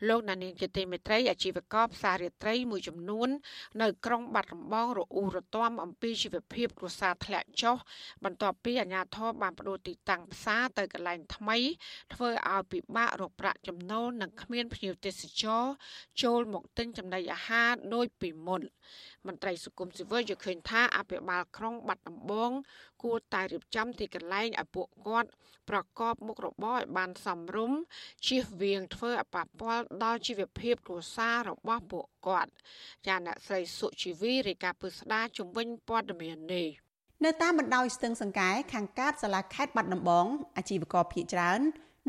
[0.08, 3.28] លោកណានីជាទីមេត្រីអាជីវករផ្សាររាត្រីមួយចំនួន
[3.82, 7.76] នៅក្រុងបាត់ដំបងរអ៊ូរទាំអំពីជីវភាពគ្រួសារធ្លាក់ចុះ
[8.24, 11.58] បន្ទាប់ពីអាជ្ញាធរបានបដូរទីតាំងផ្សារទៅកន្លែងថ្មី
[12.14, 15.64] ធ្វើឲ្យពិបាករកប្រាក់ចំណូលនិងគ្មានភ្ញៀវទេសចរ
[16.22, 18.62] ចូលមកទិញចំណីអាហារដូចពីមុន
[19.26, 22.50] មន្ត្រីសង្គមស៊ីវិលយល់ឃើញថាអភិបាលក្រុងបាត់ដំបង
[23.02, 25.30] គួរតែរៀបចំទីកន្លែងឲ្យពួកគាត់
[25.70, 27.78] ប្រកបមុខរបរឲ្យបានសមរម្យ
[28.26, 32.50] ជៀសវាងធ្វើឲ្យប៉ះពាល់ដល់ជីវភាពគ្រួសាររបស់ពួកគាត់
[33.06, 36.68] ចាអ្នកស្រីសុជីវីរាយការណ៍ពឹស្ដាជំវិញព័ត៌មាននេះ
[37.24, 41.60] នៅតាមបណ្ដោយស្ទឹងសង្កែខាងកើតសាលាខេត្តបាត់ដំបងអាជីវករភៀកច្រើន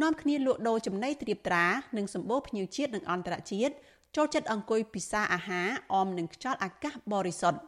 [0.02, 1.65] នាំគ្នាលក់ដូរចំណីត្រៀបត្រា
[1.97, 3.73] និងសម្បូរភ្ញៀវជាតិនិងអន្តរជាតិ
[4.15, 7.60] ចូលចិត្តអង្គុយពិសាអាហារអមនឹងខ្យល់អាកាសបរិសុទ្ធ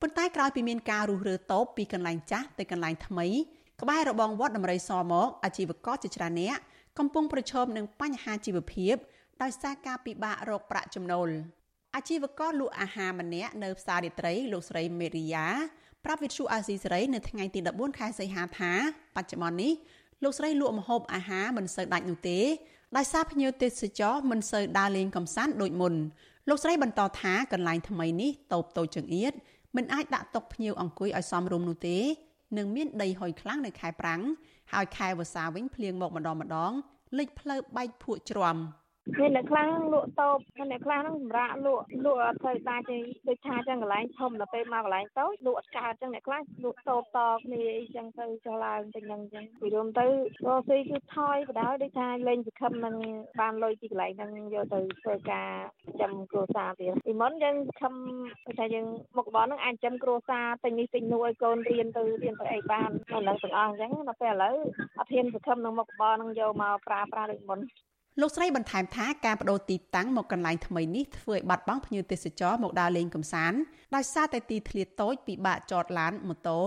[0.00, 3.26] ប៉ុន្តែក្រោយពីមានការរុះរើតូបពីកន្លែងចាស់ទៅកន្លែងថ្មី
[3.82, 6.56] ក្បែររបងវត្តដំរីសមកអាជីវករជាច្រើនអ្នក
[6.98, 8.94] កំពុងប្រឈមនឹងបញ្ហាជីវភាព
[9.42, 11.28] ដោយសារការពិបាករកប្រាក់ចំណូល
[11.96, 15.46] អាជីវករលក់អាហារម្នាក់នៅផ្សាររាត្រីលោកស្រីមេរីយ៉ា
[16.04, 18.72] ប្រាប់វិទ្យុអាស៊ីសេរីនៅថ្ងៃទី14ខែសីហាថា
[19.16, 19.72] បច្ចុប្បន្ននេះ
[20.22, 22.38] លោកស្រីលក់ម្ហូបអាហារមិនសូវដាច់នោះទេ
[22.96, 25.94] ដោយសារភ្ញៀវទេសចរមិនសូវដើរលេងកំសាន្តដូចមុន
[26.48, 29.32] លោកស្រីបន្តថាកន្លែងថ្មីនេះតូបតូចចង្អៀត
[29.76, 31.98] មិនអាចដាក់តុភ្ញៀវអង្គុយឲ្យសមរម្យនោះទេ
[32.56, 34.22] នឹងមានដីហុយខ្លាំងនៅខែប្រាំង
[34.72, 36.72] ហើយខែវស្សាវិញភ្លៀងមកម្ដងម្ដង
[37.18, 38.56] លេចផ្លូវបែកភក់ជ្រាំ
[39.18, 50.06] មានអ្នកខ្លះលក់តូបហើយអ្នកខ្លះហ្នឹងសម្រាប់លក់លក់អត់ទៅដាច់ទេដូចថាចឹងកន្លែងធំដល់ពេលមកកន្លែងតូចលក់អត់កើតចឹងអ្នកខ្លះលក់តូបតគ្នាអីចឹងទៅចុះឡើងទៅហ្នឹងចឹងពីរួមទៅ
[50.46, 52.96] រកស៊ីគឺថយបដ ாய் ដូចថាលេងសង្ឃឹមនឹង
[53.40, 55.50] បានលុយពីកន្លែងហ្នឹងយកទៅធ្វើការ
[56.00, 57.94] ចាំគ្រួសារទៀតពីមុនយើងសង្ឃឹម
[58.58, 64.56] ថាយើងមុខរបរហ្នឹងអាចចាំគ្រួសារទិញនេះទិញនោះឲ្យកូនរៀនទៅរៀនទៅអីបាននៅនឹងទាំងអស់អញ្ចឹងដល់ពេលឥឡូវ
[64.98, 67.60] អត់ហ៊ានសង្ឃឹមនឹងមុខរបរហ្នឹងយកមកប្រើប្រាស់ដូចមុន
[68.18, 73.58] លោកស្រីបន្ថែមថាការបដូរទីតាំងមកកន្លែងថ្មីនេះធ្វើឲ្យបាត់បង់ភ្ញៀវទេសចរមកដើរលេងកម្សាន្ត
[73.94, 76.60] ដោយសារតែទីធ្លាតូចពិបាកចតឡានម៉ូតូ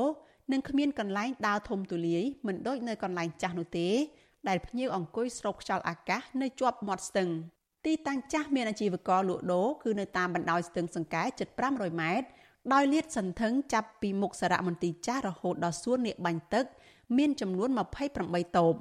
[0.51, 3.89] និងគ្មានកន្លែងដើរធំទូលាយមិនដូចនៅកន្លែងចាស់នោះទេ
[4.47, 7.29] ដែលភ្ញៀវអង្គុយស្រូបខ្យល់អាកាសនៅជាប់មាត់ស្ទឹង
[7.85, 12.27] ទីតាំងចាស់មានអាជីវករលក់ដូរគឺនៅតាមបណ្ដោយស្ទឹងសង្កែជិត500ម៉ែត្រ
[12.73, 16.65] ដោយលាតសន្ធឹងចាប់ពីមុខសារមន្ទីរចាស់រហូតដល់សួននាគបាញ់ទឹក
[17.17, 17.69] មានចំនួន
[18.13, 18.73] 28តូប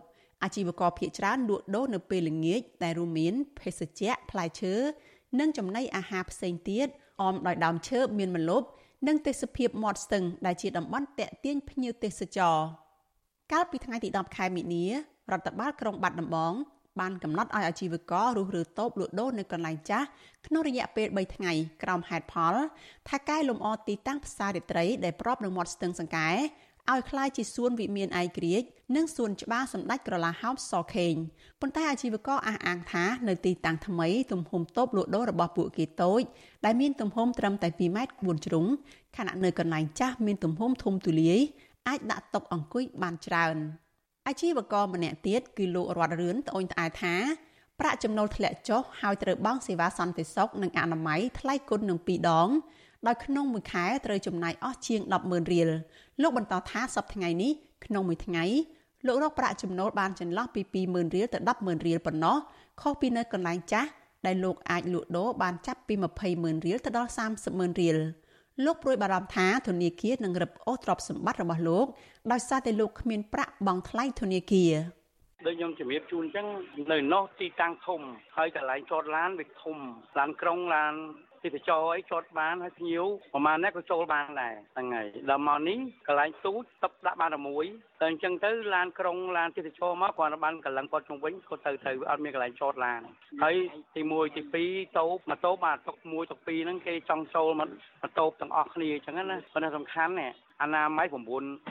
[0.42, 4.74] អាជីវករភៀកច្រើនលក់ដូរនៅពេលល្ងាចដែលរួមមានភេសជ្ជៈផ្លែឈើ
[5.40, 6.87] និងចំណីអាហារផ្សេងទៀត
[7.22, 8.66] អមដោយដើមឈើមានម្លប់
[9.07, 12.59] និងទេសភាពមាត់ស្ទឹងដែលជាតំបន់តាក់ទាញភ្ញៀវទេសចរ
[13.52, 14.85] កាលពីថ្ងៃទី10ខែមិនិនា
[15.33, 16.55] រដ្ឋបាលក្រុងបាត់ដំបង
[17.00, 20.07] បានកំណត់ឲ្យអាជីវកររុះរើតូបលក់ដូរនៅកន្លែងចាស់
[20.46, 21.52] ក្នុងរយៈពេល3ថ្ងៃ
[21.83, 22.55] ក្រោមហេតុផល
[23.09, 26.31] ថាកែលម្អទីតាំងផ្សាររាត្រីដែលប្របនឹងមាត់ស្ទឹងសង្កែ
[26.93, 31.15] ឲ្យคล้ายជាសួនវិមានឯករាជ្យនិងសួនច្បារសម្ដេចក្រឡាហោមសខេង
[31.62, 36.21] ប៉ុន្តែអាជីវករអះអាងថានៅទីតាំងថ្មីទំហំតូបលក់ដូររបស់ពួកគេតូច
[36.65, 38.65] ដែលមានទំហំត្រឹមតែ2ម៉ែត្រ4ជ្រុង
[39.17, 41.39] ខណៈនៅកន្លែងចាស់មានទំហំធំទូលាយ
[41.88, 43.58] អាចដាក់តុអង្គុយបានច្រើន
[44.28, 47.15] អាជីវករម្នាក់ទៀតគឺលោករតរឿនត្អូញត្អែថា
[47.80, 52.50] ប្រាក់ចំណូលធ្លាក់ចុះហើយត្រូវបង់សេវាសន្តិសុខនិងអនាម័យថ្លៃគុណនឹង2ដង
[53.07, 55.71] ដោយក្នុងមួយខែត្រូវចំណាយអស់ជាង100,000រៀល
[56.23, 57.53] លោកបន្តថាសប្តាហ៍ថ្ងៃនេះ
[57.85, 58.45] ក្នុងមួយថ្ងៃ
[59.07, 62.37] លោករកប្រាក់ចំណូលបានចន្លោះពី20,000រៀលទៅ10,000រៀលប៉ុណ្ណោះ
[62.81, 63.91] ខុសពីនៅកន្លែងចាស់
[64.27, 65.95] ដែលលោកអាចលក់ដូរបានចាប់ពី
[66.31, 67.11] 20,000រៀលទៅដល់
[67.45, 67.97] 30,000រៀល
[68.65, 71.87] លោកព្រួយបារម្ភថាធនាគារនឹងរឹបអូសទ្រព្យសម្បត្តិរបស់លោក
[72.33, 74.73] ដោយសារតែលោកគ្មានប្រាក់បង់ថ្លៃធនាគារ
[75.47, 76.47] ដូចខ្ញុំជំរាបជូនអញ្ចឹង
[76.93, 78.01] នៅនោះទីតាំងធំ
[78.37, 79.77] ហើយកន្លែងចតឡានវាធំ
[80.19, 80.95] ឡានក្រុងឡាន
[81.44, 87.64] ទេសចរអីចតបានហើយភ្ញៀវប្រហែលនេះក៏ចូលបានដែរហ្នឹងហើយដល់មកនេះកន្លែងទូចទឹកដាក់បានតែមួយ
[88.00, 93.00] តែអញ្ចឹងទៅឡានក្រុងឡានទេសចរមកគាត់បានកន្លងគាត់ជុំវិញគាត់ទៅទៅអត់មានកន្លែងចតឡាន
[93.42, 93.55] ហើយ
[93.94, 97.68] ទី1ទី2តូបមកតូបបាទតុក1តុក2ហ្នឹងគេចង់ចូលមក
[98.02, 100.28] មកតូបទាំងអស់គ្នាអញ្ចឹងណាប៉ុន្តែសំខាន់ណា
[100.62, 101.14] អាណាម័យ9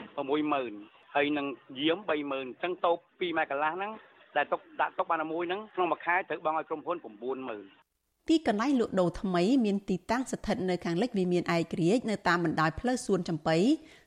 [0.06, 1.46] 60000ហើយនឹង
[1.78, 3.92] យាម30000អញ្ចឹងតូប2ម៉ែកន្លះហ្នឹង
[4.36, 7.81] ដែលទុកដាក់ទុកបានមួយហ្នឹងក្នុងមួយខែត្រូវបង់ឲ្យក្រុមហ៊ុន90000
[8.28, 13.56] ទីកន្លែងលក់ដូរថ្មីមានទីតាំងស្ថិតនៅខាងលិចវិមានឯករាជ្យនៅតាមបណ្ដោយផ្លូវសួនចំបៃ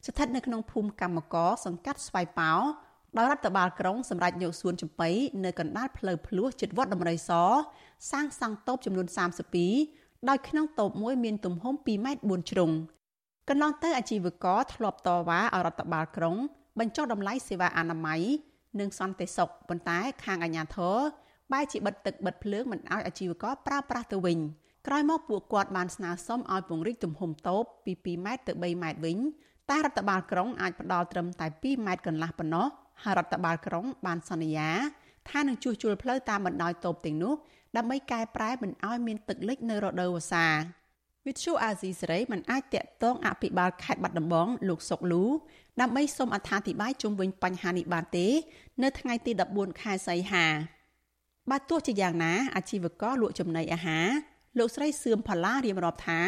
[0.05, 2.53] ស្ថិតនៅក្នុងភូមិកម្មករសង្កាត់ស្វាយប៉ោ
[3.17, 5.09] ដោយរដ្ឋបាលក្រុងសម្រាប់យកសួនចំបៃ
[5.45, 7.31] នៅកណ្ដាលផ្លូវភ្លោះជិតវត្តដំរីស
[8.11, 9.07] សាងសង់តូបចំនួន
[9.67, 12.71] 32ដោយក្នុងតូបមួយមានទំហំ2ម៉ែត្រ4ជ្រុង
[13.49, 16.35] កន្លងទៅអាជីវករធ្លាប់តវ៉ាឲ្យរដ្ឋបាលក្រុង
[16.79, 18.21] បញ្ចុះតម្លៃសេវាអនាម័យ
[18.79, 20.97] និងសន្តិសុខប៉ុន្តែខាងអាជ្ញាធរ
[21.53, 24.39] បែរជាបិទទឹកបិទភ្លើងមិនឲ្យអាជីវករប្រើប្រាស់ទៅវិញ
[24.87, 29.17] ក្រោយមកពួកគាត់បានស្នើសុំឲ្យពង្រីកទំហំតូបពី2ម៉ែត្រទៅ3ម៉ែត្រវិញ
[29.69, 32.67] តែរដ្ឋបាលក្រុងអាចផ្ដល់ត្រឹមតែ2ម៉ែត្រកន្លះប៉ុណ្ណោះ
[33.03, 34.69] ហើយរដ្ឋបាលក្រុងបានសន្យា
[35.29, 37.33] ថានឹងជួសជុលផ្លូវតាមបណ្ដោយតូបទាំងនោះ
[37.77, 40.45] ដើម្បីកែប្រែមិនឲ្យមានទឹកលិចនៅរដូវវស្សា
[41.25, 45.23] វិទ្យុអាស៊ីសេរីមិនអាចតាក់ទងអភិបាលខេត្តបាត់ដំបងលោកសុកលូ
[45.81, 48.27] ដើម្បីសូមអត្ថាធិប្បាយជុំវិញបញ្ហានេះបានទេ
[48.83, 50.45] នៅថ្ងៃទី14ខែសីហា
[51.51, 54.07] បើទោះជាយ៉ាងណាអាជីវករលក់ចំណីអាហារ
[54.57, 56.21] លោកស្រីសឿមផល្លារៀបរាប់ថា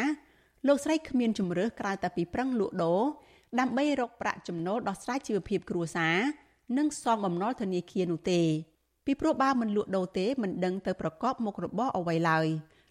[0.67, 3.01] លោកស្រីគ្មានជំរើសក្រៅតែពីប្រឹងលក់ដូរ
[3.60, 6.17] ដើម្បីរកប្រាក់ចំណូលដោះស្រាយជីវភាពគ្រួសារ
[6.77, 8.41] និងសងបំណុលធនាគារនោះទេ
[9.06, 12.47] ពីព្រោះបើមិនលក់ដូរទេមិនដឹងទៅប្រកបមុខរបរអ្វីឡើយ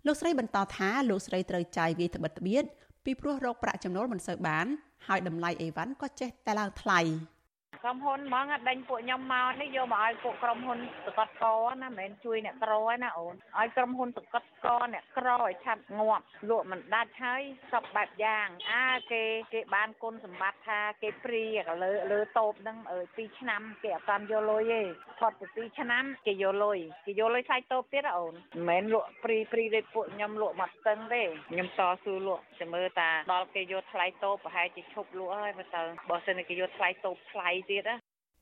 [0.06, 2.64] លោកស្រីបន្តថាលោកស្រីត្រូវចាយវាយត្បិតត្បៀត
[3.04, 4.66] ពីព្រោះរកប្រាក់ចំណូលមិនសូវបាន
[5.06, 7.00] ហើយតម្លៃអីវ៉ាន់ក៏ចេះតែឡើងថ្លៃ។
[7.82, 11.46] ក្រុមហ៊ុនហ្មងដេញពួកខ្ញុំមកនេះយកមកឲ្យពួកក្រុមហ៊ុនសកតក
[11.82, 21.44] ណាមិនមែនជួយអ្នកក្រឯណាអូនឲ្យក្រុមហ៊ុនសកតកអ្នកក្រឲ្យឆាប់ងាប់លក់មិនដាច់ហើយសពបែបយ៉ាងអាគេគេបានគុណសម្បត្តិថាគេព្រី
[21.84, 24.82] លើលើតូបហ្នឹងអើ2ឆ្នាំគេអត់តាមយកលុយទេ
[25.20, 37.96] ផុតទៅ2ឆ្នាំគេយកលុយគេយកលុយសាច់តូបទៀតអូនមិនមែនលក់ព្រីព្រីដូចពួកខ្ញុំលក់មកស្ទឹងទេខ្ញុំតស៊ូលក់ចាំមើលតាដល់គេយកថ្លៃតូបប្រហែលជាឈប់លក់ហើយមើលទៅបើសិនគេយកថ្លៃតូបថ្លៃទៀតណា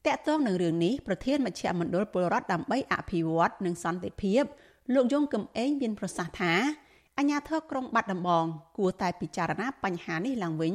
[0.06, 4.42] តកតងនឹងរឿងនេះប្រធានមជ្ឈមណ្ឌលពលរដ្ឋដើម្បីអភិវឌ្ឍនិងសន្តិភាព
[4.94, 6.52] លោកយងកំឯងមានប្រសាសន៍ថា
[7.18, 8.44] អាជ្ញាធរក្រុងបាត់ដំបង
[8.78, 10.74] គួរតែពិចារណាបញ្ហានេះឡើងវិញ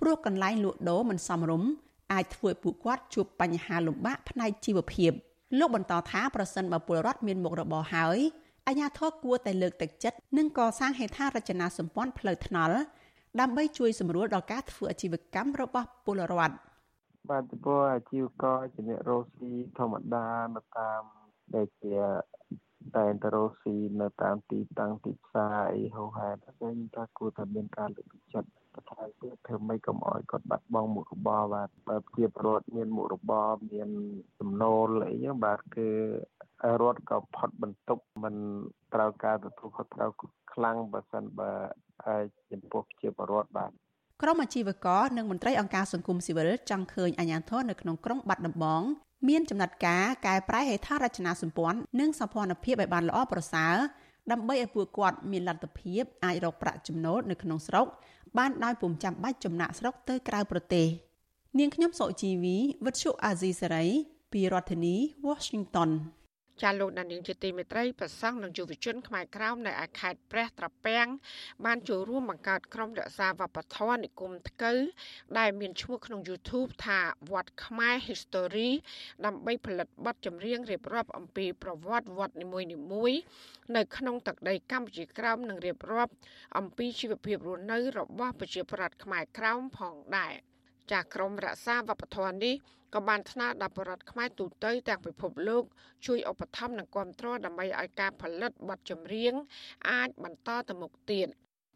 [0.00, 1.70] ព្រោះកន្លែងលក់ដូរមិនសមរម្យ
[2.12, 5.12] អាចធ្វើឲ្យពួកគាត់ជួបបញ្ហាលំបាកផ្នែកជីវភាព
[5.58, 8.18] លោកបន្តថាប្រសិនបើពលរដ្ឋមានមុខរបរហើយ
[8.66, 12.76] អាជ្ញាធរគួរតែលើកទឹកចិត្តនិងកសាងហេដ្ឋារចនាសម្ព័ន្ធផ្លូវថ្នល់
[13.40, 16.54] ដើម្បីជួយសម្រួលដល់ការធ្វើអាជីវកម្មរបស់ពលរដ្ឋ
[17.30, 20.26] បាទពលអាជីវករជាអ្នករស់ស៊ីធម្មតា
[20.56, 21.02] នៅតាម
[21.54, 21.94] ដែលជា
[22.96, 33.90] តែនទៅរស់ស៊ីនៅតាមទីតាំងទីផ្សារអីហូហែតហ្នឹងថាគួរតែមានការលើកទឹកចិត្តបន្ថែមទៀតធ្វើម៉េចកុំឲ្យគាត់បាត់បង់មុខរបរបាទបើជាប្រវត្តិមានមុខរបរមាន
[34.38, 35.88] ចំណូលអីហ្នឹងបាទគឺ
[36.80, 38.34] រដ្ឋក៏ផុតបន្ទុកមិន
[38.94, 40.10] ត្រូវការទទួលខុសត្រូវ
[40.52, 41.52] ខ្លាំងបើសិនបើ
[42.50, 43.72] ចំពោះជាបរដ្ឋបាទ
[44.22, 48.82] ក្រមអាជីវករនិងមន្ត្រីអង្គការសង្គមស៊ីវិលចង់ឃើញអាជ្ញាធរនៅក្នុងក្រុងបាត់ដំបង
[49.28, 53.76] មានចំណាត់ការកែប្រែហេដ្ឋារចនាសម្ព័ន្ធនិងសម្ព័ន្ធភាពឲ្យបានល្អប្រសើរ
[54.30, 57.86] ដើម្បីឲ្យពួកគាត់មានលទ្ធភាពអាចរកប្រាក់ចំណូលនៅក្នុងស្រុក
[58.38, 60.86] បានដោយពុំចាំបាច់ចំណាក់ស្រុកទៅក្រៅប្រទេស
[61.58, 63.86] នាងខ្ញុំសុជីវីវិទ្យុអាស៊ីសេរី
[64.32, 64.96] ពីរដ្ឋធានី
[65.28, 65.90] Washington
[66.62, 71.08] ចាលោកដានៀងជាទីមេត្រីប្រសង់និងយុវជនខ្មែរក្រោមនៅឯខេត្តព្រះត្រពាំង
[71.64, 74.78] បានចូលរួមបង្កើតក្រុមរក្សាវប្បធម៌និគមថ្កូវ
[75.38, 77.00] ដែលមានឈ្មោះក្នុង YouTube ថា
[77.32, 78.70] វត្តខ្មែរ History
[79.24, 82.60] ដើម្បីផលិតបទចម្រៀងរៀបរាប់អំពីប្រវត្តិវត្តនីមួ
[83.10, 83.18] យៗ
[83.76, 86.12] នៅក្នុងទឹកដីកម្ពុជាក្រោមនិងរៀបរាប់
[86.58, 90.34] អំពីជីវភាពរស់នៅរបស់ប្រជាប្រដ្ឋខ្មែរក្រោមផងដែរ
[90.92, 92.54] ចាក្រមរក្សាវប្បធម៌នេះ
[92.94, 95.64] ក៏បានថ្នើដល់បរដ្ឋខ្មែរទូទៅទាំងពិភពលោក
[96.06, 99.34] ជួយឧបត្ថម្ភនិងគ្រប់គ្រងដើម្បីឲ្យការផលិតបទចម្រៀង
[99.90, 101.28] អាចបន្តទៅមុខទៀត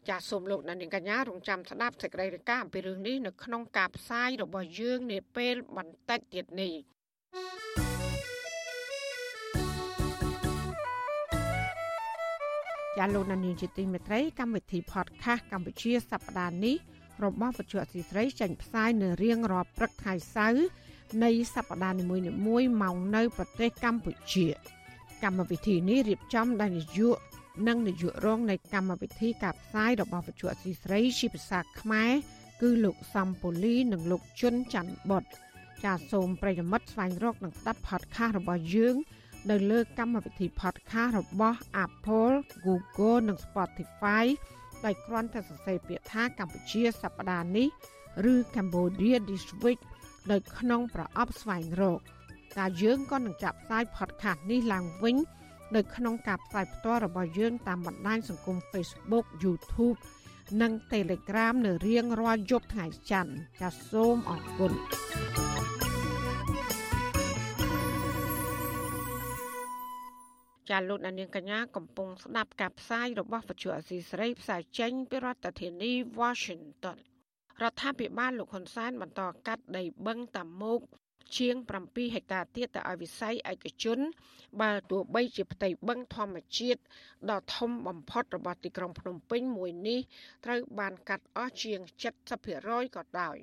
[0.09, 6.73] ចាសសូមលោកអ្នកនាងកញ្ញារងចាំស្ដាប់សេចក្តីរាយការណ៍អំពីរឿងនេះនៅក្នុងការផ្សាយរបស់យើងនាពេលបន្តិចទៀតនេះ
[12.97, 16.75] ចាលោកនាងជាទីមេត្រីកម្មវិធី podcast កម្ពុជាសប្តាហ៍នេះ
[17.25, 20.65] របស់វិទ្យុអសីស្រីចេញផ្សាយនៅរៀងរាល់ព្រឹកថ្ងៃសៅរ៍
[21.23, 22.03] នៃសប្តាហ៍នី
[22.47, 24.47] មួយៗមកនៅប្រទេសកម្ពុជា
[25.23, 27.17] កម្មវិធីនេះរៀបចំដោយនាយក
[27.67, 32.11] និងនាយករងនៃកម្មវិធីការផ្សាយរបស់វិទ្យុអសីស្រីជាភាសាខ្មែរ
[32.61, 35.23] គឺលោកសំពូលីនិងលោកជុនច័ន្ទបុត
[35.83, 38.95] ចាសសូមប្រិយមិត្តស្វែងរកនិងស្ដាប់ podcast របស់យើង
[39.49, 42.35] នៅលើកម្មវិធី podcast របស់ Apple,
[42.65, 44.25] Google និង Spotify
[44.85, 47.67] ដោយគ្រាន់តែសរសេរពាក្យថាកម្ពុជាសប្តាហ៍នេះ
[48.31, 49.79] ឬ Cambodia this week
[50.31, 51.99] ដោយក្នុងប្រអប់ស្វែងរក
[52.57, 55.17] តែយើងក៏នឹងចាប់ផ្សាយ podcast នេះឡើងវិញ
[55.75, 59.97] នៅក្នុងការផ្សាយផ្ទាល់របស់យើងតាមបណ្ដាញសង្គម Facebook YouTube
[60.61, 64.71] និង Telegram នៅរៀងរាល់យប់ថ្ងៃច័ន្ទចាសសូមអរគុណ
[70.69, 76.97] ចាលោកនាងកញ្ញាកំពុងស្ដាប់ការផ្សាយរបស់វិទ្យុអសីស្រីផ្សាយចេញពីរដ្ឋធានី Washington
[77.61, 80.79] រដ្ឋាភិបាលលោកហ៊ុនសែនបន្តកាត់ដីបឹងតាមុក
[81.37, 83.99] ជាង7ហិកតាទៀតទៅឲ្យវិស័យឯកជន
[84.61, 86.81] បើទោះបីជាផ្ទៃបឹងធម្មជាតិ
[87.31, 89.99] ដ៏ធំបំផុតរបស់ទីក្រុងភ្នំពេញមួយនេះ
[90.45, 91.79] ត្រូវបានកាត់អស់ជាង
[92.37, 93.37] 70%ក៏ដោយ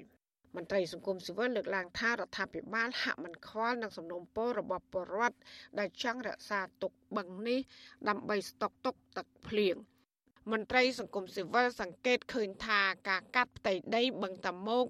[0.56, 5.38] មន្ត្រីសង្គមស៊ីវិលលើកឡើងថារដ្ឋាភិបាលហាក់មិនខ្វល់នឹងសំណុំពររបស់ពលរដ្ឋ
[5.78, 7.60] ដែលចង់រក្សាទុកបឹងនេះ
[8.08, 9.76] ដើម្បីស្តុកទុកទឹកភ្លៀង
[10.48, 14.86] មន្ត្រីសង្គមស៊ីវិលសង្កេតឃើញថាការកាត់ផ្ទៃដីបឹងតាមុក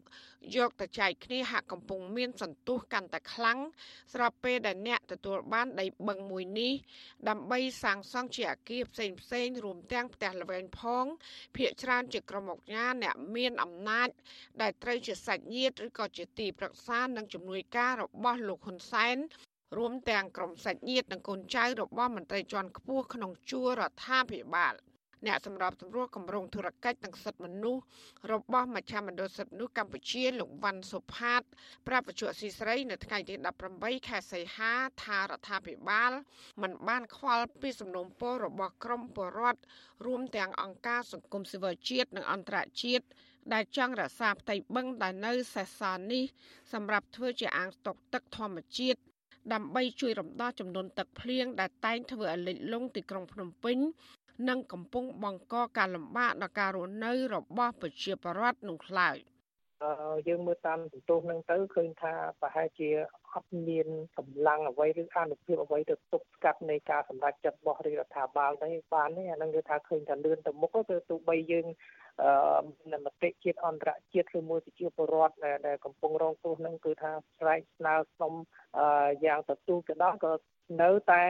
[0.57, 3.59] យកទៅចែកគ្នាហាក់កំពុងមានសន្ទុះកាន់តែខ្លាំង
[4.15, 6.73] ស្របពេលដែលអ្នកទទួលបានដីបឹងមួយនេះ
[7.29, 11.05] ដើម្បីសាងសង់ជាអគារផ្សេងផ្សេងរួមទាំងផ្ទះល្វែងផង
[11.57, 14.09] ភ្នាក់ច្រើនជាក្រុមអង្គការអ្នកមានអំណាច
[14.61, 19.17] ដែលត្រូវជាសាច់ញាតិឬក៏ជាទីប្រឹក្សានិងជំនួយការរបស់លោកហ៊ុនសែន
[19.79, 24.75] រួមទាំងក្រុមសាច់ញាតិនិងកូនចៅរបស់មន្ត្រីជាន់ខ្ពស់ក្នុងជួររដ្ឋាភិបាល។
[25.27, 27.83] អ្នកសម្របសម្រួលគម្រោងធុរកិច្ចនិងសិទ្ធិមនុស្ស
[28.33, 31.43] របស់មជ្ឈមណ្ឌលសិទ្ធិមនុស្សកម្ពុជាលោកវ៉ាន់សុផាត
[31.89, 33.35] ប្រាប់វិទ្យុស៊ីស្រីនៅថ្ងៃទី
[33.73, 34.73] 18ខែសីហា
[35.05, 36.13] ថារដ្ឋាភិបាល
[36.63, 39.61] មិនបានខ្វល់ពីសំណុំពររបស់ក្រមពលរដ្ឋ
[40.07, 43.05] រួមទាំងអង្គការសង្គមស៊ីវិលជាតិនិងអន្តរជាតិ
[43.53, 46.25] ដែលចង់រក្សាផ្ទៃបឹងដែលនៅសេសសល់នេះ
[46.73, 49.01] សម្រាប់ធ្វើជាអាងស្តុកទឹកធម្មជាតិ
[49.53, 53.79] ដើម្បីជួយរំដោះចំនួនទឹកភ្លៀងដែលតែងធ្វើឲ្យលិចលង់ទីក្រុងភ្នំពេញ
[54.49, 59.19] និងកំពុងបង្កការលំបាកដល់ការរស់នៅរបស់ប្រជាពលរដ្ឋនោះឡើយ
[60.29, 62.89] យើងមើលតាមសន្ទុះហ្នឹងទៅឃើញថាប្រហែលជា
[63.35, 63.87] អត់មាន
[64.19, 71.67] កម្លាំងអ្វីឬអនុភាពអ្វីទៅទប់ស្កាត់នៃការសម្រេចចិត្តរបស់រាជរដ្ឋាភិបាលនេះបានទេអានឹងគឺថាឃើញថាលឿនទៅមុខគឺទោះបីយើង
[72.23, 75.35] អឺមតិជាតិអន្តរជាតិឬមួយប្រជាពលរដ្ឋ
[75.67, 78.35] ដែលកំពុងរងគ្រោះនឹងគឺថាស្រែកស្នើសុំ
[79.25, 80.33] យ៉ាងទទូចទៅដល់ក៏
[80.79, 81.23] នៅតែ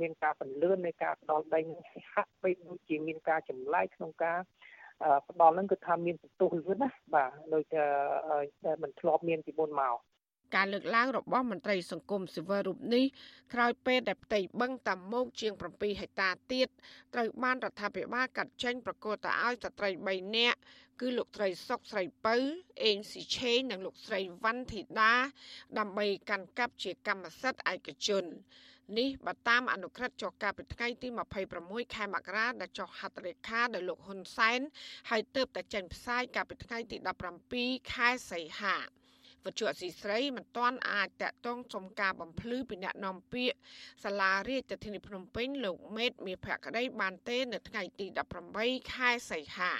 [0.00, 1.60] មានការពន្លឿននៃការផ្ដល់ដី
[2.12, 4.38] ហាក់បីដូចជាមានការចម្លែកក្នុងការ
[5.28, 7.84] ផ្ដល់ហ្នឹងគឺថាមានសន្ទុះលឿនណាបាទដូចតែ
[8.82, 9.96] មិនធ្លាប់មានពីមុនមក
[10.54, 13.04] ការលើកឡើងរបស់មន្ត្រីសង្គមស៊ីវិលរូបនេះ
[13.54, 16.68] ក្រោយពេលដែលផ្ទៃបឹងតាមុកជាង7ហិកតាទៀត
[17.14, 20.58] ត្រូវបានរដ្ឋាភិបាលកាត់ចេញប្រកាសទៅឲ្យស្ត្រី3នាក់
[21.00, 22.36] គឺលោកស្រីសុកស្រីពៅ
[22.84, 25.12] អេងស៊ីឆេងនិងលោកស្រីវ៉ាន់ធីតា
[25.78, 28.24] ដើម្បីកាន់កាប់ជាកម្មសិទ្ធិឯកជន
[28.98, 31.08] នេះបើតាមអនុក្រឹត្យចុះកាលពីថ្ងៃទី
[31.52, 34.60] 26ខែមករាដែលចុះហត្ថលេខាដោយលោកហ៊ុនសែន
[35.10, 36.96] ហើយទើបតែចេញផ្សាយកាលពីថ្ងៃទី
[37.44, 38.76] 17ខែសីហា
[39.44, 43.56] វត្ថុអសីស្រីមិនទាន់អាចតាក់ទងសុំការបំភ្លឺពីអ្នកនាំពាក្យ
[44.04, 48.06] សាលារាជធានីភ្នំពេញលោកមេតមាភក្តីបានទេនៅថ្ងៃទី
[48.50, 49.72] 18ខែសីហា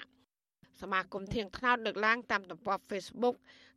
[0.80, 3.36] សមាគមធៀងថ្នោតលើកឡើងតាមទំព័រ Facebook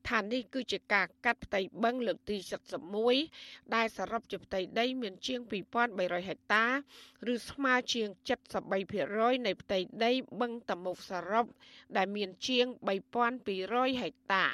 [0.09, 2.37] ថានេះគឺជាការកាត់ផ្ទៃបឹងលើកទី
[3.07, 5.39] 71ដែលសរុបជាផ្ទៃដីមានជាង
[5.85, 6.65] 2300ហិកតា
[7.33, 8.09] ឬស្មើជាង
[8.77, 11.45] 73%នៃផ្ទៃដីបឹងតមុកសរុប
[11.97, 12.65] ដែលមានជាង
[13.37, 14.45] 3200ហិកតា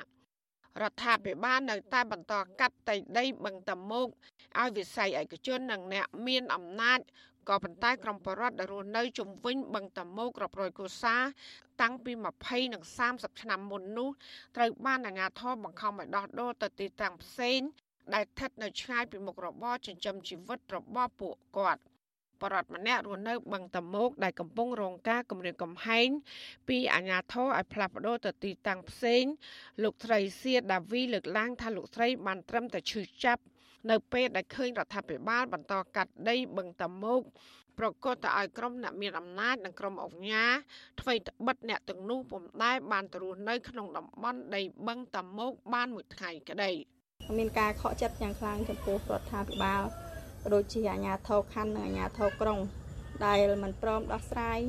[0.82, 4.08] រដ្ឋាភិបាលនៅតែបន្តកាត់ផ្ទៃដីបឹងតមុក
[4.60, 7.00] ឲ្យវិស័យឯកជននិងអ្នកមានអំណាច
[7.50, 11.16] ក៏ប៉ុន្តែក្រមបរដ្ឋដែលរស់នៅជុំវិញបឹងតមោករាប់រយគូសា
[11.82, 12.12] តាំងពី
[12.44, 14.10] 20និង30ឆ្នាំមុននោះ
[14.56, 17.60] ត្រូវបានអាជ្ញាធរបង្ខំឲ្យដោះដូរទៅទីតាំងផ្សេង
[18.14, 21.82] ដែលស្ថិតនៅឆ្ងាយពីមុខរបរចិញ្ចឹមជីវិតរបស់ពួកគាត់
[22.44, 26.08] បរដ្ឋម្នាក់រស់នៅបឹងតមោកដែលកំពុងរងការគំរាមកំហែង
[26.68, 29.24] ពីអាជ្ញាធរឲ្យផ្លាស់ប្ដូរទៅទីតាំងផ្សេង
[29.84, 33.44] លោកស្រីសៀដាវីលើកឡើងថាលោកស្រីបានត្រឹមតែឈឺចាប់
[33.90, 37.22] នៅពេលដែលឃើញរដ្ឋាភិបាលបន្តកាត់ដីបឹងតាមុក
[37.80, 40.46] ប្រកាសទៅឲ្យក្រុមអ្នកមានអំណាចនិងក្រុមអង្គញា
[41.02, 46.72] ធ្វើត្បិតអ្នកទាំងនោះពុំដែលបានទៅរស់នៅក្នុងតំបន់ដីបឹងតាមុកបានមួយថ្ងៃក្តី
[47.38, 49.84] មានការខកចិត្តយ៉ាងខ្លាំងចំពោះរដ្ឋាភិបាល
[50.54, 52.60] ដូចជាអាជ្ញាធរខណ្ឌនិងអាជ្ញាធរក្រុង
[53.26, 54.60] ដែលមិនព្រមដោះស្រាយ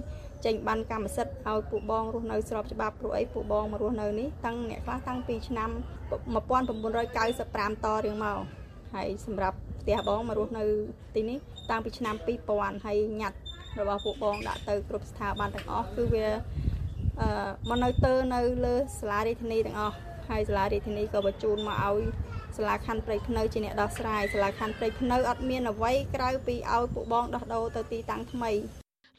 [0.44, 5.70] ចេញបានកម្មសិទ្ធិឲ្យពួកបងរស់នៅស្របច្បាប់ព្រោះអីពួកបងមករស់នៅនេះតាំងអ្នកខ្លះតាំងពីឆ្នាំ
[6.34, 8.38] 1995តរៀងមក
[8.94, 10.64] ហើយសម្រាប់ផ្ទះបងមករស់នៅ
[11.14, 11.38] ទីនេះ
[11.70, 12.14] តាំងពីឆ្នាំ
[12.50, 13.38] 2000ហើយញត្តិ
[13.80, 16.26] របស់ពួកបងដាក់ទៅគ្រប់ស្ថាប័នទាំងអស់គឺវា
[17.20, 17.28] អឺ
[17.68, 19.96] មកនៅទៅនៅលើសាលារាជធានីទាំងអស់
[20.28, 22.02] ហើយសាលារាជធានីក៏បញ្ជូនមកឲ្យ
[22.56, 28.50] សាលាខណ្ឌព្រៃភ្នៅជាអ្នកដោះស្រាយសាលាខណ្ឌព្រៃភ្នៅអត់មានអ្វីក្រៅពីឲ្យពួកបងដោះដូរទៅទីតាំងថ្មី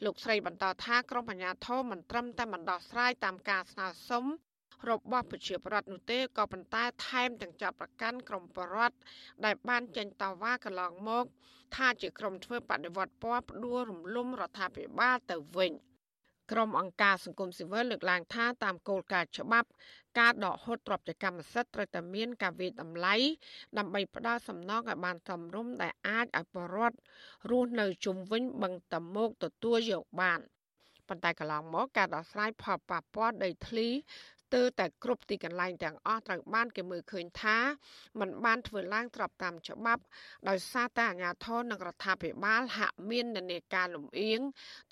[0.04, 4.24] លោកស្រីបន្តថាក្រមអាជ្ញាធរមិនត្រឹមតែមិនដោះស្រាយតាមការស្នើសុំ
[4.90, 8.96] របស់ប្រជាប្រដ្ឋនោះទេក៏ប៉ុន្តែថែមទាំងចាប់ប្រកាន់ក្រុមបរដ្ឋ
[9.44, 11.24] ដែលបានចេញតវ៉ាកន្លងមក
[11.76, 15.72] ថាជាក្រុមធ្វើបដិវត្តពណ៌ផ្ដួលរំលំរដ្ឋាភិបាលទៅវិញ
[16.52, 19.68] ក្រុមអង្គការសង្គមស៊ីវិលលើកឡើងថាតាមគោលការណ៍ច្បាប់
[20.18, 23.14] ការដកហូតទ្រព្យកម្មសិទ្ធិត្រូវតែមានការវិតម្លៃ
[23.78, 26.96] ដើម្បីផ្ដល់សំណងឲ្យបានសមរម្យដែលអាចឲ្យបរដ្ឋ
[27.50, 30.40] រស់នៅជុំវិញបឹងតមោកទទួលយកបាន
[31.08, 33.88] ប៉ុន្តែកន្លងមកការដោះស្រាយផលប៉ះពាល់ដីធ្លី
[34.46, 37.58] ស្ទើរតែគ្រប់ទីកន្លែងទាំងអស់ត្រូវបានគេមើលឃើញថា
[38.20, 40.02] มันបានធ្វើឡើងស្របតាមច្បាប់
[40.48, 44.40] ដោយសារតែអាជ្ញាធរនិងរដ្ឋាភិបាលហាក់មាននានាការលំអៀង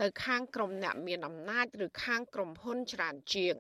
[0.01, 3.55] ទៅខាងក្រុមអ្នកមានអំណាច ឬខាងក្រុមហ៊ុនច្រើនជាង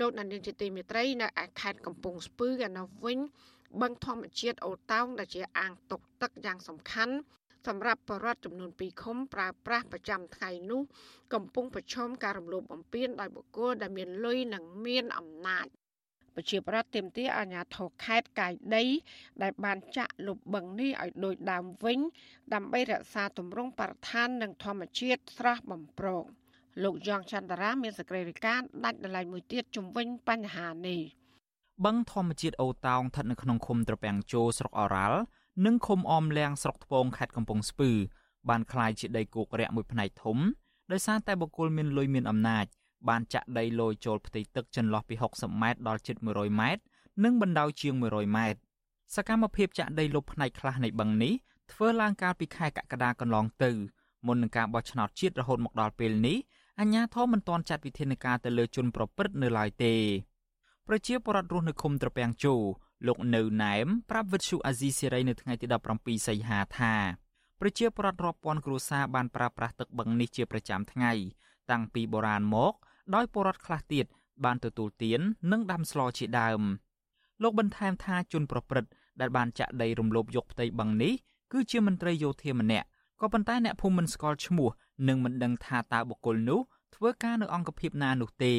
[0.00, 3.18] លោកដានៀងជាទីមេត្រីនៅឯខេត្តកំពង់ស្ពឺឯនោះវិញ
[3.80, 7.14] បឹងធម្មជាតិអូតោងដែលជាអាងតុកទឹកយ៉ាងសំខាន់
[7.66, 10.82] សម្រាប់បរិវត្តចំនួន2ឃុំប្រើប្រាស់ប្រចាំថ្ងៃនោះ
[11.34, 15.66] កំពុងប្រឈមការរំលោភបំពានដោយបុគ្គលដែលមានលុយនិងមានអំណាច
[16.34, 18.84] ប្រជាប្រដ្ឋទាមទារអាជ្ញាធរខេត្តកាយដី
[19.42, 21.98] ដែលបានចាក់លុបបឹងនេះឲ្យដូចដើមវិញ
[22.54, 26.24] ដើម្បីរក្សាទម្រង់បរិស្ថាននិងធម្មជាតិស្រស់បំព្រង។
[26.83, 31.01] លោកយ៉ងចន្ទរាមានសេចក្តីរាយការណ៍ដាច់ដライមួយទៀតជំវិញបញ្ហានេះ
[31.85, 35.19] បឹងធម្មជាតិអូតោងស្ថិតនៅក្នុងឃុំត្រពាំងជោស្រុកអរ៉ាល់
[35.65, 37.91] និងឃុំអមលៀងស្រុកថ្ពងខេត្តកំពង់ស្ពឺ
[38.49, 40.37] បានคล้ายជាដីគោករាក់មួយផ្នែកធំ
[40.91, 42.65] ដោយសារតែបុគ្គលមានលុយមានអំណាច
[43.09, 46.81] បានចាក់ដីលយចូលផ្ទៃទឹកចន្លោះពី60ម៉ែត្រដល់ជិត100ម៉ែត្រ
[47.23, 48.59] និងបណ្ដោយជាង100ម៉ែត្រ
[49.15, 51.33] សកម្មភាពចាក់ដីលុបផ្នែកខ្លះនៃបឹងនេះ
[51.71, 53.71] ធ្វើឡើងកាលពីខែកក្កដាកន្លងទៅ
[54.27, 56.37] មុននឹងការបោះឆ្នោតជាតិរហូតមកដល់ពេលនេះ
[56.80, 59.94] អាជ្ញាធរមិនទាន់ចាត់វិធានការទៅលើជនប្រព្រឹត្តនៅឡើយទេ
[60.88, 62.54] ប្រជាពលរដ្ឋរស់នៅឃុំត្រពាំងជូ
[63.06, 65.66] លោកនៅណែមប្រាប់វិទ្យុអាស៊ីសេរីនៅថ្ងៃទី
[65.96, 66.94] 17សីហាថា
[67.60, 71.12] ប្រជាពលរដ្ឋរាប់ពាន់គ្រួសារបានប្រើប្រាស់ទឹកបឹងនេះជាប្រចាំថ្ងៃ
[71.70, 72.72] តាំងពីបុរាណមក
[73.14, 74.06] ដោយពលរដ្ឋខ្លះទៀត
[74.44, 75.20] បានទទួលទាន
[75.52, 76.60] និងដាំស្លជាដើម
[77.42, 81.12] លោកបន្ថែមថាជនប្រព្រឹត្តដែលបានចាក់ដីរំលោភយកផ្ទៃបឹងនេះ
[81.52, 82.86] គឺជាមន្ត្រីយោធាម្នាក់
[83.20, 84.70] ក៏ប៉ុន្តែអ្នកភូមិមិនស្គាល់ឈ្មោះ
[85.08, 86.60] និងមិនដឹងថាតើបុគ្គលនោះ
[86.94, 88.54] ធ្វើការនៅអង្គភាពណានោះទេ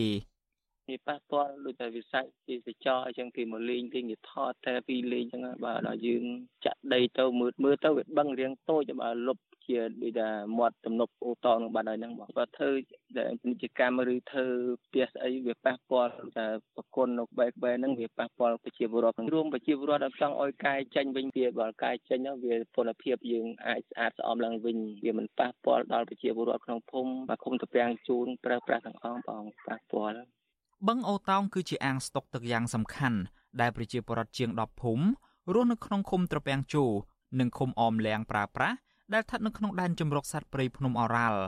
[0.89, 6.23] វាប៉ះពាល់ដូចតែវិស័យទេសចរអញ្ចឹងគេមកលេងលេងវាថតតែពីលេងអញ្ចឹងបាទដល់យើង
[6.65, 9.38] ចាក់ដីទៅមើលមើលទៅវាបឹងរៀងតូចបើលុប
[9.70, 12.72] ជាដូចថាមាត់ទំនប់អូតនឹងបាត់ហើយហ្នឹងបងបើធ្វើ
[13.18, 14.45] ដែលពាណិជ្ជកម្មឬធ្វើ
[14.86, 16.45] ផ្ទះស្អីវាប៉ះពាល់ថា
[16.76, 30.20] ប្រគុណនៅក្បែរក្បែរហ្នឹងវាប៉ះពាល់ប្រជាពលរដ្ឋរួមប្រជាពលរដ្ឋអត់ចង់ឲ្យកាយចេញវិញវាបើកាយចេញវាគុណភាពយើងអាចស្អាតស្អំឡើងវិញវាមិនប៉ះពាល់ដល់ប្រជាពលរដ្ឋក្នុងភូមិបាទគុំតាពាំងជូនប្រើប្រាស់ទាំងអស់បងប៉ះពាល់
[30.88, 33.20] បឹងអូតោងគឺជាអាងស្តុកទឹកយ៉ាងសំខាន់
[33.61, 35.05] ដែលប្រជាពលរដ្ឋជាង10ភូមិ
[35.53, 36.86] រស់នៅក្នុងឃុំត្រពាំងជូ
[37.39, 38.78] និងឃុំអមលៀងប្រើប្រាស់
[39.14, 41.41] ដែលស្ថិតនៅក្នុងដែនជម្រកសត្វព្រៃភ្នំអរ៉ាល់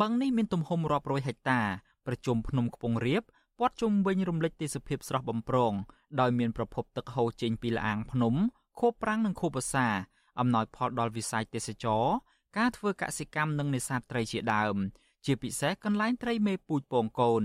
[0.00, 1.60] បឹងនេះមានទំហំរាប់រយហិកតា
[2.06, 3.22] ប្រជុំភ្នំខ្ពង់រាប
[3.58, 5.72] ព័ទ្ធជុំវិញរំលេចទេសភាពស្រស់បំព្រង
[6.20, 8.34] ដោយមានប្រភពទឹកហូរចេញពីលអាងភ្នំ
[8.80, 9.86] ខួបប្រាំងនិងខួបវស្សា
[10.40, 12.04] អំណោយផលដល់វិស័យទេសចរ
[12.58, 14.76] ការធ្វើកសិកម្មនិងនេសាទត្រីជាដើម
[15.24, 17.44] ជាពិសេសកន្លែងត្រីមេពូជពងកូន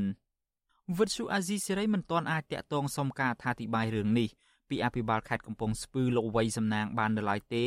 [0.98, 4.30] វិទ្យុអាស៊ីសេរីមិនទាន់អាចតាក់ទងសុំការអធិប្បាយរឿងនេះ
[4.72, 7.66] ពីអភិបាលខេត្តកំពង់ស្ពឺលោកវ័យសំណាងបាននៅឡើយទេ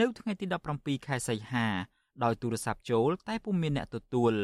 [0.00, 0.46] នៅថ្ងៃទី
[0.76, 1.66] 17ខែសីហា
[2.24, 4.34] ដោយទូរស័ព្ទចូល តែពុំមានអ្នកទទួល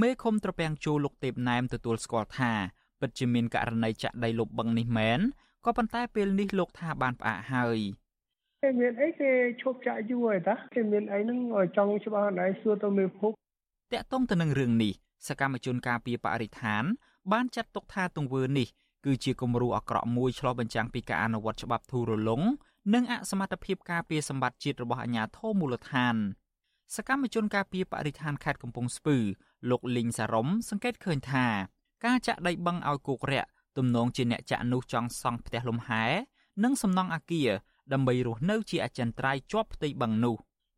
[0.00, 2.52] មេឃុំត្រពាំងជូលោកទេពណែមទទួលស្គាល់ថា
[3.00, 5.20] ពិតជាមានករណីចាក់ដីលុបបឹងនេះមែន
[5.64, 7.78] ក៏ប៉ុន្តែពេលនេះលោកថាបានផ្អាកហើយ
[8.62, 9.30] គេមានអីគេ
[9.62, 11.38] ឈប់ចាក់យូរហើយតាគេមានអីហ្នឹង
[11.76, 13.32] ចង់ច្បាស់ណៃសួរទៅមេភព
[13.92, 14.92] តកតងទៅនឹងរឿងនេះ
[15.28, 16.84] សកម្មជនការពារបរិស្ថាន
[17.32, 18.68] បានចាត់ទុកថាទង្វើនេះ
[19.04, 22.42] គឺជាគំរូអាក្រក់មួយឆ្លោះបញ្ចាំងពីការអនុវត្តច្បាប់ធូររលុង
[22.94, 26.16] និងអសមត្ថភាពការពារសម្បត្តិជាតិរបស់អាជ្ញាធរមូលដ្ឋាន
[26.96, 29.16] សកម្មជនការពារបរិស្ថានខេត្តកំពង់ស្ពឺ
[29.70, 31.46] លោកលីងសារ៉ុមសង្កេតឃើញថា
[32.04, 36.04] ការចាក់ដីបឹងឲ្យគោករាក់ទំនងជាអ្នកចាក់នោះចង់សង់ផ្ទះលំហែ
[36.64, 37.50] និងសំណង់អាគារ
[37.92, 40.36] ដើម្បីរស់នៅជាអចិន្ត្រៃយ៍ជាប់ផ្ទៃបឹងនោះ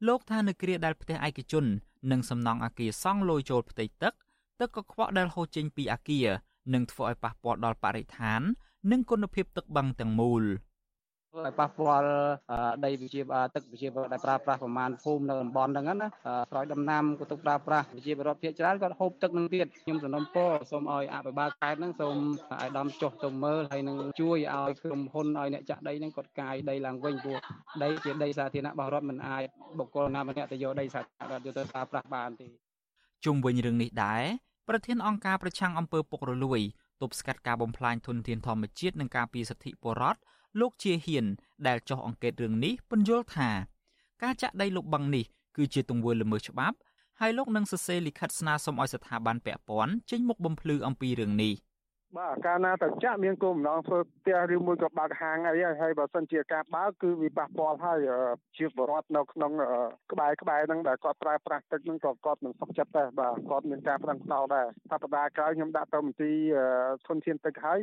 [0.08, 1.64] លោកថានៅគ្រាដែលផ្ទះឯកជន
[2.10, 4.14] និងសំណង់អាគារសង់លយចូលផ្ទៃទឹក
[4.60, 6.28] ទឹកកខ្វក់ដែលហូរចេញពីអាគារ
[6.74, 8.40] នឹងធ្វើឲ្យប៉ះពាល់ដល់បរិស្ថាន
[8.90, 10.44] និងគុណភាពទឹកបឹងទាំងមូល។
[11.32, 12.08] ធ្វើឲ្យប៉ះពាល់
[12.84, 13.20] ដីវិជា
[13.54, 16.08] ទឹកវិជាដែលប្រើប្រាស់ប្រមាណភូមិនៅតំបន់ហ្នឹងណា
[16.50, 22.16] ស្រោចដំណាំក៏ទុកប្រើប្រាស់វិជារដ្ឋភាគច្រើនក៏ហូបទឹកនឹងទៀតខ្ញុំសំណូមពរសូមឲ្យអភិបាលខេត្តហ្នឹងសូម
[22.52, 27.38] ឲ្យដំចុះទៅមើលហើយនឹងជួយឲ្យក្រុមហ៊ុនឲ្យអ្នកចាក់ដីហ្នឹងគាត់កាយដីឡើងវិញព្រោះ
[27.82, 29.42] ដីជាដីសាធារណៈរបស់រដ្ឋមិនអាច
[29.78, 32.46] បុគ្គលណាម្នាក់ទៅយកដីសាធារណៈយកទៅប្រើប្រាស់បានទេ
[33.24, 34.24] ជុំវិញរឿងនេះដែរ
[34.68, 36.60] ប្រធានអង្គការប្រឆាំងអំពើពុករលួយ
[37.02, 40.20] ទប់ស្កាត់ការបំផ្លាញធនធានធម្មជាតិនិងការពារសិទ្ធិពលរដ្ឋ
[40.60, 41.26] លោកជាហ៊ាន
[41.66, 43.50] ដែលចោះអង្កេតរឿងនេះពន្យល់ថា
[44.22, 45.24] ការចាក់ដីលោកបឹងនេះ
[45.56, 46.76] គឺជាទង្វើល្មើសច្បាប់
[47.20, 51.54] ហើយលោកនឹងសរសេរលិខិតស្នើសុំឲ្យស្ថាប័នពាក់ព័ន្ធចេញមុខបំភ្លឺអំពីរឿងនេះ។
[52.18, 57.98] បាទកាលណាទៅចាក់មានគោលបំណងធ្វើផ្ទះឬមួយក៏បើកហាងអីហើយបើសិនជាការបើកគឺវាប៉ះពាល់ហើយ
[58.56, 59.52] ជាបរដ្ឋនៅក្នុង
[60.12, 66.36] ក្បែរក្បែរហ្នឹងដែលគាត់ប្រើប្រាស់ទឹកហ្នឹងក៏គាត់មិនសុខចិត្តដែរបាទគាត់មានការប្រឹងប្រែងដែរសប្តាហ៍ក្រោយខ្ញុំដាក់ទៅមន្ទីរ
[67.08, 67.78] ធនធានទឹកហើយ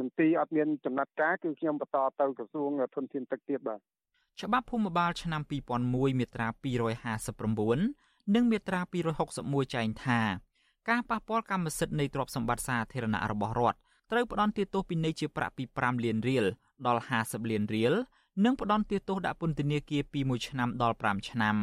[0.00, 3.80] មន្ទីរអត់មានចំណាត់ការគឺខ្ញុំបន្តទៅក្រសួងធនធានទឹកទៀតបាទ
[4.42, 5.42] ច្បាប់ភូមិបាលឆ្នាំ
[5.80, 6.48] 2001មាត្រា
[7.20, 8.80] 259និងមាត្រា
[9.28, 10.20] 261ចែងថា
[10.88, 13.78] ការប៉ះពាល់កម្មសិទ្ធិនៃទ្រព្យសម្បត្តិសាធារណៈរបស់រដ្ឋ
[14.10, 16.44] ត្រូវផ្ដន្ទាទោសពិន័យជាប្រាក់ពី5លានរៀល
[16.86, 17.92] ដល់50លានរៀល
[18.44, 21.56] និងផ្ដន្ទាទោសដាក់ពន្ធនាគារពី1ឆ្នាំដល់5ឆ្នាំ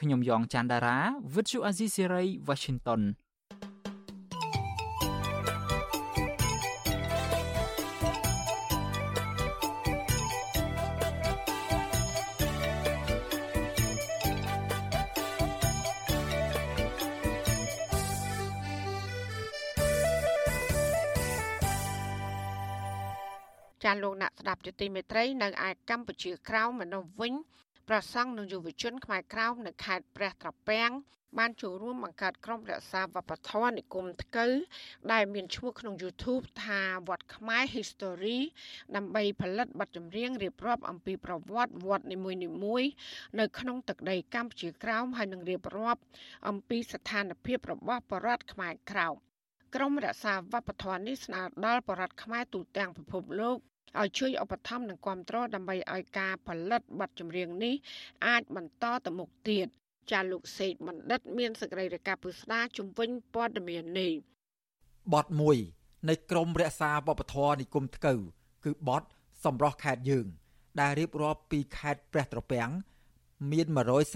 [0.00, 0.98] ខ្ញុំយ៉ងច័ន្ទដារា
[1.34, 3.02] Virtual Azizi Serai Washington
[23.90, 27.34] ចាលោកអ្នកស្ដាប់ជាទីមេត្រីនៅឯកម្ពុជាក្រោមម្នោះវិញ
[27.88, 30.90] ប្រសង់និងយុវជនខ្មែរក្រោមនៅខេត្តព្រះត្រពាំង
[31.38, 34.52] បានចូលរួមបង្កើតក្រុមរក្សាវប្បធម៌និគមថ្កូវ
[35.12, 38.38] ដែលមានឈ្មោះក្នុង YouTube ថាវត្តខ្មែរ History
[38.96, 42.90] ដើម្បីផលិតបទចម្រៀងរៀបរាប់អំពីប្រវត្តិវត្តនីមួយៗ
[43.40, 46.00] នៅក្នុងទឹកដីកម្ពុជាក្រោមហើយនឹងរៀបរាប់
[46.48, 49.16] អំពីស្ថានភាពរបស់បរតខ្មែរក្រោម
[49.74, 53.58] ក្រមរក្សាវប្បធម៌នេះស្នើដល់បរតខ្មែរទូទាំងពិភពលោក
[53.98, 57.74] ឲ្យជួយឧបត្ថម្ភនិងគ្រប់គ្រងដើម្បីឲ្យការផលិតបទចម្រៀងនេះ
[58.26, 59.66] អាចបន្តទៅមុខទៀត
[60.10, 64.12] ចាលោកសេកបណ្ឌិត មានសេចក្តីរាយការណ៍ពុស្ដាជំវិញព័ត៌មាននេះ
[65.14, 65.56] បទមួយ
[66.08, 68.20] នៃក្រមរក្សាវប្បធម៌និគមថ្កូវ
[68.64, 69.02] គឺបទ
[69.44, 70.26] សម្រស់ខេត្តយើង
[70.80, 72.70] ដែលរៀបរាប់ពីខេត្តព្រះត្រពាំង
[73.50, 73.66] មាន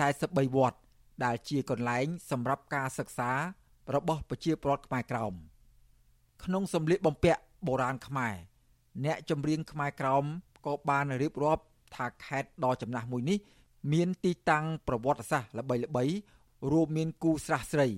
[0.04, 0.78] 143វត្ត
[1.24, 3.30] ដែលជាកន្លែងសម្រាប់ការសិក្សា
[3.94, 5.34] របស់ប្រជាពលរដ្ឋខ្មែរក្រោម
[6.44, 8.34] ក្នុងសម្លៀកបំពាក់បុរាណខ្មែរ
[9.04, 10.24] អ្នកចម្រៀងខ្មែរក្រោម
[10.66, 11.62] ក៏បានរៀបរាប់
[11.94, 13.38] ថាខេត្តដ៏ចំណាស់មួយនេះ
[13.92, 16.14] មានទីតាំងប្រវត្តិសាស្ត្រល្បីៗ
[16.72, 17.88] រួមមានគូស្រះស្រី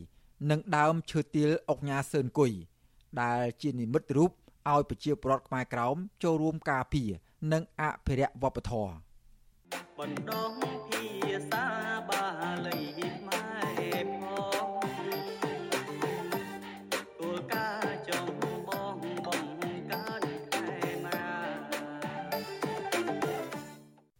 [0.51, 2.53] និងដើមឈើទាលអុកញ៉ាសឿនគុយ
[3.23, 4.31] ដែលជានិមិត្តរូប
[4.71, 7.11] ឲ្យប្រជាពលរដ្ឋខ្មែរក្រោមចូលរួមការពារ
[7.53, 8.93] និងអភិរក្សវប្បធម៌
[9.99, 10.53] បណ្ដង
[10.91, 11.09] ភា
[11.51, 11.67] សា
[12.09, 12.25] បា
[12.67, 12.96] លី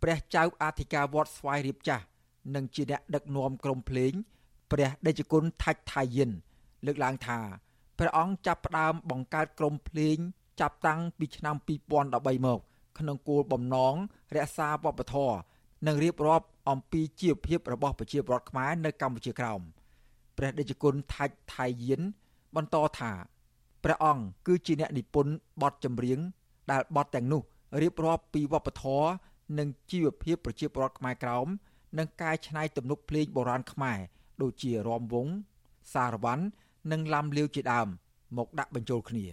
[0.09, 2.05] ព្រះចៅអធិការវត្តស្វាយរៀបចាស់
[2.55, 4.13] និងជាអ្នកដឹកនាំក្រុមភ្លេង
[4.71, 6.31] ព្រះដេចគុណថាច់ថៃយិន
[6.87, 7.39] លើកឡើងថា
[7.99, 10.17] ព្រះអង្គចាប់ផ្ដើមបង្កើតក្រុមភ្លេង
[10.61, 12.61] ចាប់តាំងពីឆ្នាំ2013មក
[12.99, 13.95] ក្នុងគោលបំណង
[14.37, 15.37] រក្សាវប្បធម៌
[15.87, 19.61] និងរៀបរាប់អំពីជីវភាពរបស់ប្រជាពលរដ្ឋខ្មែរនៅកម្ពុជាក្រោម
[20.37, 22.03] ព្រះដេចគុណថាច់ថៃយិន
[22.57, 23.13] បន្តថា
[23.85, 25.33] ព្រះអង្គគឺជាអ្នកនិពន្ធ
[25.63, 26.19] បទចម្រៀង
[26.71, 27.43] ដែលបទទាំងនោះ
[27.83, 29.07] រៀបរាប់ពីវប្បធម៌
[29.59, 31.49] និងជីវភាពប្រជាពលរដ្ឋខ្មែរក្រោម
[31.99, 33.99] និងកែច្នៃទំនុកភ្លេងបុរាណខ្មែរ
[34.43, 35.33] ដូចជារាំវង់
[35.95, 36.39] សារវ័ន
[36.93, 37.89] និងឡាំលាវជាដើម
[38.37, 39.27] មកដាក់បញ្ចូលគ្នា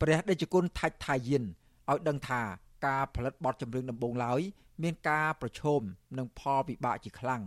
[0.00, 2.42] ព្រះដេចគុណថាច់ថាយិនឲ្យដឹងថា
[2.86, 4.40] ការផលិតបទចម្រៀងដំបូងឡើយ
[4.82, 5.80] មានការប្រឈម
[6.18, 7.42] និងផលវិបាកជាខ្លាំង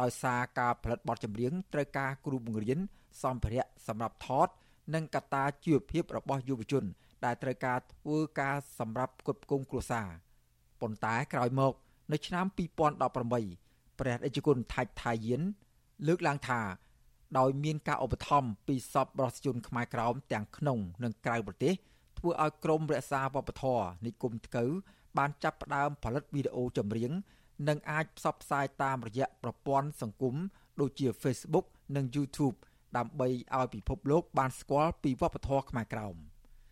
[0.00, 2.78] ដោយសារការផលិតបទចម្រៀងត្រូវការគ្រូបង្រៀន
[3.22, 4.48] សម្ភារៈសម្រាប់ថត
[4.94, 6.84] និងកត្តាជីវភាពរបស់យុវជន
[7.24, 10.08] ដែលត្រូវការធ្វើការសម្រាប់គ្រប់គ្រងគ្រួសារ
[10.80, 11.72] ប៉ុន្តែក្រោយមក
[12.12, 12.46] នៅឆ្នាំ
[13.06, 15.42] 2018ព្រះអេជគុណថាច់ថាយិន
[16.06, 16.60] លើកឡើងថា
[17.38, 21.74] ដោយមានការឧបត្ថម្ភពីសពរដ្ឋជនខ្មែរក្រោមទាំងក្នុងនិងក្រៅប្រទេស
[22.18, 24.70] ធ្វើឲ្យក្រមរក្សាវប្បធម៌និគមថ្កូវ
[25.18, 27.12] បានចាប់ផ្ដើមផលិតវីដេអូចម្រៀង
[27.68, 30.34] និងអាចផ្សព្វផ្សាយតាមរយៈប្រព័ន្ធសង្គម
[30.80, 31.66] ដូចជា Facebook
[31.96, 32.56] និង YouTube
[32.96, 36.16] ដើម្បីឲ្យពិភពលោកបានស្គាល់ពីវប្បធម៌ខ្មែរក្រោម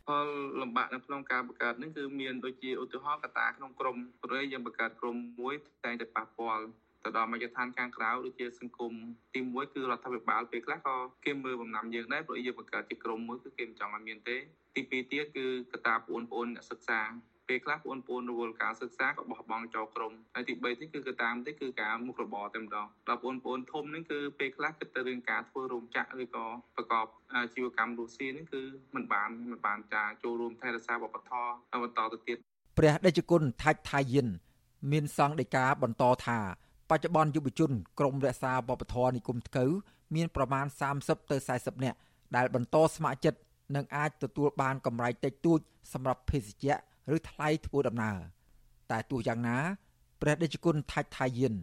[0.07, 0.27] ផល
[0.61, 6.65] លំបាកនៅក្នុងការបង្កើតនេះគឺមានដូចជាឧទាហរណ៍កត្តាក្នុងក្រមព្រៃយើងបង្កើតក្រមមួយតែងតែប៉ះពាល់
[7.05, 8.93] ទៅដល់មជ្ឈដ្ឋានខាងក្រៅដូចជាសង្គម
[9.35, 14.37] ទី1គឺរដ្ឋាភិបាលពេលខ្លះក៏គេមើលបំណាំយើងដែរព្រោះយើងបង្កើតជាក្រុមមួយគឺគេមិនចង់ឲ្យមានទេ
[14.75, 17.01] ទី2ទៀតគឺកត្តាបងប្អូនអ្នកសិក្សា
[17.49, 27.07] ពេលខ្លះបងប្អូនរវល់ការសិក្សាក៏បោះបង់ចោលក្រុមហើយទី3ទៀតគឺកតាមទៀតគឺការមុខរបរតែម្ដងដល់បងប្អូនធំនេះគឺពេលខ្លះគិតទៅរឿងការធ្វើរោងចក្រឬក៏ប្រកប
[27.55, 28.63] ជីវកម្មរុស្ស៊ីនេះគឺ
[28.95, 32.39] មិនបានមិនបានចាចូលរួមថែរក្សាវប្បធម៌បន្តទៅទៀត
[32.79, 34.29] ព្រះដេចគុណថាច់ថាយិន
[34.93, 36.39] មានសង្ឃដីកាបន្តថា
[36.91, 39.71] បច្ចុប្បន្នយុវជនក្រមរក្សាវប្បធម៌និគមថ្កូវ
[40.15, 40.67] មានប្រមាណ
[40.99, 41.99] 30ទៅ40នាក់
[42.37, 43.41] ដែលបន្តស្ម័គ្រចិត្ត
[43.77, 45.61] និងអាចទទួលបានកម្រៃតិចតួច
[45.93, 46.77] សម្រាប់ភេសជ្ជៈ
[47.15, 48.19] ឬថ្លៃធ្វើដំណើរ
[48.91, 49.57] តែទោះយ៉ាងណា
[50.21, 51.55] ព្រះដេចគុណថាច់ថាយាន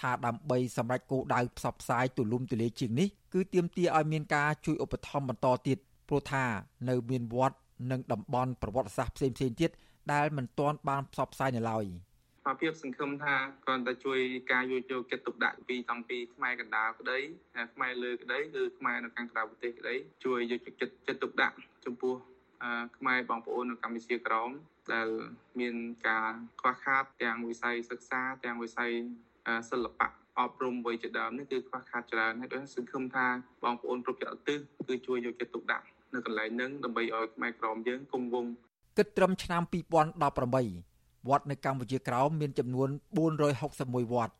[0.00, 5.78] ថាដើម្បីសម្រេចគោលដៅផ្សព្វផ្សាយទូលំទូលាយជាងនេះគឺទាមទារឲ្យមានការជួយឧបត្ថម្ភបន្តទៀត
[6.08, 6.44] ព្រោះថា
[6.88, 7.56] នៅមានវត្ត
[7.90, 9.70] និងតំបន់ប្រវត្តិសាស្ត្រផ្សេងៗទៀត
[10.12, 11.84] ដែលមិនទាន់បានផ្សព្វផ្សាយនៅឡើយ។
[12.42, 13.34] ស្មារតីសង្ឃឹមថា
[13.64, 14.18] គ្រាន់តែជួយ
[14.52, 17.18] ការយកយកចិត្តទុកដាក់ពីតាំងពីខ្មែរកណ្ដាលក្តី
[17.74, 19.94] ខ្មែរលើក្តីគឺខ្មែរនៅខាងក្រៅប្រទេសក្តី
[20.24, 22.14] ជួយយកចិត្តចិត្តទុកដាក់ចំពោះ
[22.98, 24.50] ខ្មែរបងប្អូននៅកម្ពុជាក្រោម
[24.94, 25.08] ដែល
[25.60, 25.74] មាន
[26.08, 26.30] ការ
[26.60, 28.90] ខ្វះខាតទាំងវិស័យសិក្សាទាំងវិស័យ
[29.70, 30.08] សិល្បៈ
[30.38, 33.26] អប់រំវ័យជាដើមនេះគឺខ្វះខាតច្រើនហើយដោយសង្ឃឹមថា
[33.64, 34.58] បងប្អូនគ្រប់ចក្រទិស
[34.88, 35.84] គឺជួយយកចិត្តទុកដាក់
[36.14, 38.52] នៅកន្លែងហ្នឹងដើម្បីឲ្យខ្មែរក្រមយើងគង់វង្ស
[38.98, 42.88] គិតត្រឹមឆ្នាំ2018វត្តនៅកម្ពុជាក្រោមមានចំនួន
[43.50, 44.34] 461វត្ត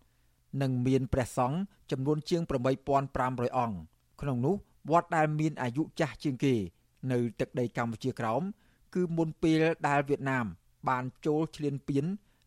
[0.62, 1.58] និងមានព្រះសង្ឃ
[1.90, 2.42] ចំនួនជាង
[2.94, 3.76] 8500អង្គ
[4.20, 4.54] ក្នុងនោះ
[4.90, 6.54] វត្តដែលមានអាយុចាស់ជាងគេ
[7.12, 8.42] នៅទឹកដីកម្ពុជាក្រោម
[8.96, 10.46] គឺមុនពេលដែលវៀតណាម
[10.88, 12.04] បានចូលឈ្លានពាន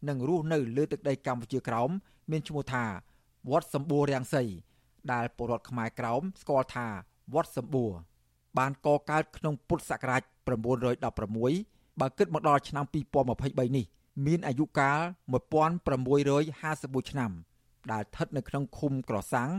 [0.09, 1.89] និងរស់នៅលើទឹកដីកម្ពុជាក្រោម
[2.31, 2.85] មានឈ្មោះថា
[3.49, 4.43] វត្តសម្បួររាំងសី
[5.11, 6.87] ដែលពលរដ្ឋខ្មែរក្រោមស្គាល់ថា
[7.33, 7.91] វត្តសម្បួរ
[8.57, 10.21] បានកកើតក្នុងពុទ្ធសករាជ
[11.15, 13.85] 916បើគិតមកដល់ឆ្នាំ2023នេះ
[14.25, 14.99] មានអាយុកាល
[15.79, 17.31] 1651ឆ្នាំ
[17.91, 19.49] ដែលស្ថិតនៅក្នុងឃុំក្រសាំង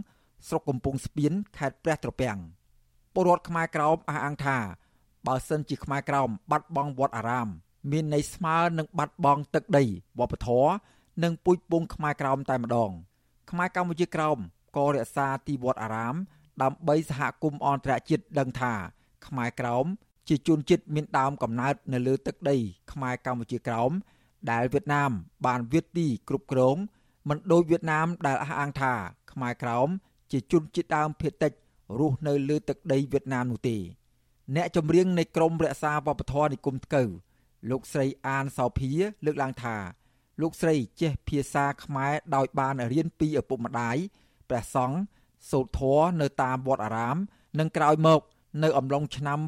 [0.49, 2.39] ស្រុកកំពង់ស្ពានខេត្តព្រះត្រពាំង
[3.15, 4.59] ពលរដ្ឋខ្មែរក្រោមអះអាងថា
[5.27, 7.49] បើសិនជាខ្មែរក្រោមបាត់បង់វត្តអារាម
[7.91, 9.85] មានន័យស្មើនឹងបាត់បង់ទឹកដី
[10.19, 10.71] វប្បធម៌
[11.23, 12.91] និងពុជពងខ្មែរក្រោមតែម្ដង
[13.51, 14.39] ខ្មែរកម្ពុជាក្រោម
[14.77, 16.15] ក៏រក្សាទីវត្តអារាម
[16.63, 18.75] ដើម្បីសហគមន៍អន្តរជាតិដឹងថា
[19.27, 19.87] ខ្មែរក្រោម
[20.29, 22.57] ជាជនជាតិមានដើមកំណើតនៅលើទឹកដី
[22.93, 23.91] ខ្មែរកម្ពុជាក្រោម
[24.51, 25.11] ដែលវៀតណាម
[25.47, 26.77] បានវាទីគ្រប់គ្រង
[27.29, 28.93] មិនដូចវៀតណាមដែលអះអាងថា
[29.33, 29.89] ខ្មែរក្រោម
[30.33, 31.53] ជាជនជាតិដើមភាគតិច
[31.99, 33.77] រស់នៅលើទឹកដីវៀតណាមនោះទេ
[34.56, 37.10] អ្នកចម្រៀងនៃក្រមរក្សាវប្បធម៌និគមថ្កូវ
[37.70, 38.92] លោកស្រីអានសោភា
[39.26, 39.76] លើកឡើងថា
[40.42, 43.98] លោកស្រីចេះភាសាខ្មែរដោយបានរៀនពីឪពុកម្ដាយ
[44.50, 44.98] ព្រះសង្ឃ
[45.50, 47.18] សូត្រធម៌នៅតាមវត្តអារាម
[47.60, 48.22] និងក្រោយមក
[48.64, 49.40] នៅអំឡុងឆ្នាំ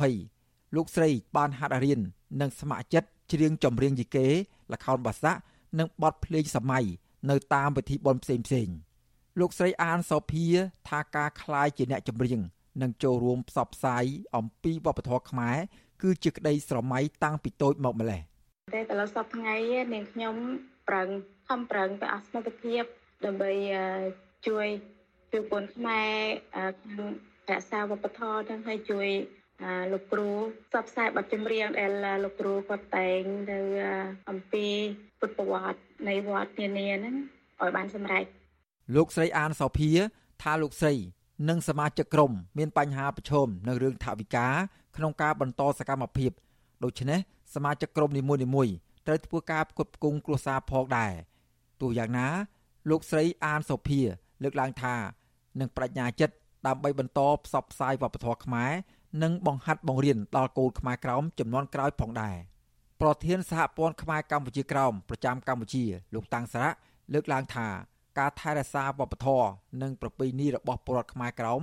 [0.00, 2.00] 2020លោកស្រីបានហាត់រៀន
[2.40, 4.28] និងស្ម័គ្រចិត្តច្រៀងចម្រៀងយីកេ
[4.72, 5.40] ល្ខោនបាសាក់
[5.78, 6.84] និងបទភ្លេងសម័យ
[7.30, 8.68] នៅតាមពិធីបុណ្យផ្សេងផ្សេង
[9.40, 10.44] លោកស្រីអានសោភា
[10.88, 12.40] ថាការคลายជាអ្នកចម្រៀង
[12.81, 14.05] និងចូលរួមផ្សព្វផ្សាយ
[14.37, 15.57] អំពីវប្បធម៌ខ្មែរ
[16.01, 18.21] គឺជាក្តីស្រមៃតាំងពីតូចមកម្ល៉េះ
[18.73, 19.55] តែឥឡូវសប្ថ្ងៃ
[19.93, 20.35] នាងខ្ញុំ
[20.89, 21.07] ប្រឹង
[21.47, 22.83] ខំប្រឹងទៅអសមត្ថភាព
[23.25, 23.51] ដើម្បី
[24.47, 24.67] ជួយ
[25.31, 26.11] ជួយពលខ្មែរ
[26.83, 27.09] ក្នុង
[27.49, 29.09] រក្សាវប្បធម៌ទាំងឲ្យជួយ
[29.91, 30.29] លោកគ្រូ
[30.69, 31.91] ផ្សព្វផ្សាយបទចម្រៀងដែល
[32.23, 33.21] លោកគ្រូគាត់តែង
[33.51, 33.59] ទៅ
[34.29, 34.65] អំពី
[35.19, 37.15] ពុទ្ធប្រវត្តិនៃវត្តនានាហ្នឹង
[37.61, 38.25] ឲ្យបានសម្រេច
[38.95, 39.89] លោកស្រីអានសោភា
[40.43, 40.93] ថាលោកស្រី
[41.49, 44.47] និងសមាជិកក្រុមមានបញ្ហាប្រឈមនៅរឿងថវិកា
[44.97, 46.31] ក្នុងការបន្តសកម្មភាព
[46.83, 47.19] ដូច្នេះ
[47.55, 48.21] សមាជិកក្រុមនី
[48.55, 48.73] មួយៗ
[49.07, 51.13] ត្រូវធ្វើការផ្គត់ផ្គង់គ្រួសារផងដែរ
[51.81, 52.27] ទោះយ៉ាងណា
[52.89, 53.99] លោកស្រីអានសូភា
[54.43, 54.95] លើកឡើងថា
[55.59, 56.35] នឹងបញ្ញាចិត្ត
[56.67, 58.71] ដើម្បីបន្តផ្សព្វផ្សាយវប្បធម៌ខ្មែរ
[59.23, 62.35] និងបង្ហាត់បង្រៀនដល់កូនខ្មែរក្រោមចំនួនក្រោយផងដែរ
[63.01, 65.83] ប្រធានសហព័ន្ធខ្មែរកម្ពុជាក្រោមប្រចាំកម្ពុជា
[66.13, 66.71] លោកតាំងសារៈ
[67.13, 67.67] លើកឡើងថា
[68.17, 69.49] ការថែរក្សាវប្បធម៌
[69.81, 71.61] និងប្រពៃណីរបស់ពលរដ្ឋខ្មែរក្រោម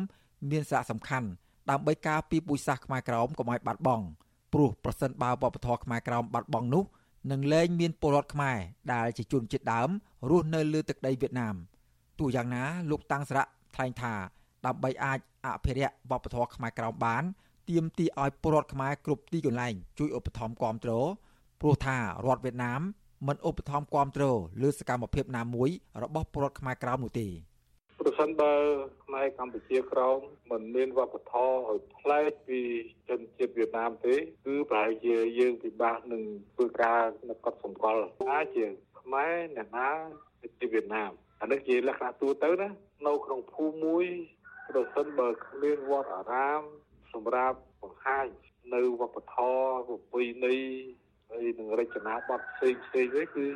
[0.50, 1.28] មានសារៈសំខាន់
[1.70, 4.04] ដើម្បីការពារពូជសាសន៍ខ្មែរក្រោមកុំឲ្យបាត់បង់
[4.52, 6.84] ព្រោះប្រសិនបើវប្បធម៌ខ្មែរក្រោមបាត់បង់នោះ
[7.30, 8.56] នឹងលែងមានពលរដ្ឋខ្មែរ
[8.92, 9.88] ដែលជាជនជាតិដើម
[10.30, 11.54] រស់នៅលើទឹកដីវៀតណាម
[12.18, 14.14] ទោះយ៉ាងណាលោកតាំងសារៈថ្លែងថា
[14.66, 17.24] ដើម្បីអាចអភិរក្សវប្បធម៌ខ្មែរក្រោមបាន
[17.68, 20.92] ទាមទារឲ្យពលរដ្ឋខ្មែរគ្រប់ទីកន្លែងជួយឧបត្ថម្ភគាំទ្រ
[21.60, 21.96] ព្រោះថា
[22.26, 22.80] រដ្ឋវៀតណាម
[23.28, 24.24] មិនឧបត្ថម្ភគាំទ្រ
[24.62, 25.70] លើសកម្មភាពណាមួយ
[26.02, 27.28] របស់ពលរដ្ឋខ្មែរក្រោមនោះទេ
[28.00, 28.52] ប្រសិនបើ
[29.04, 30.18] ខ្មែរកម្ពុជាក្រោម
[30.50, 32.60] មិនមានវប្បធម៌ឲ្យប្លែកពី
[33.08, 36.22] ជនជាតិវៀតណាមទេគឺប្រហែលជាយើងពិបាកនឹង
[36.54, 38.64] ធ្វើការនៅកត់សម្គាល់ថាជា
[39.00, 39.90] ខ្មែរអ្នកណា
[40.58, 42.68] ជាវៀតណាមអានេះជាលក្ខណៈទូទៅណា
[43.06, 44.06] នៅក្នុងភូមិមួយ
[44.68, 46.62] ប្រសិនបើគ្មានវត្តអារាម
[47.12, 48.26] សម្រាប់បង្ហាញ
[48.74, 50.56] នៅវប្បធម៌ប្រពៃណី
[51.34, 53.46] ហើយនឹងរចនាប័ទ្មផ្សេងផ្សេងវិញគឺ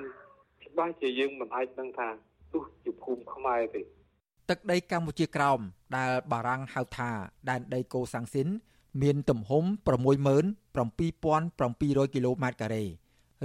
[0.65, 2.09] ច្បាស់ជាយើងមិនអាចនឹងថា
[2.53, 3.83] ទោះជាភូមិខ្មែរទេ
[4.51, 5.61] ទឹកដីកម្ពុជាក្រោម
[5.97, 7.11] ដែលបារាំងហៅថា
[7.51, 8.49] ដែនដីកូសាំងស៊ីន
[9.03, 9.65] មានទំហំ
[10.79, 12.85] 67700គីឡូម៉ែត្រការ៉េ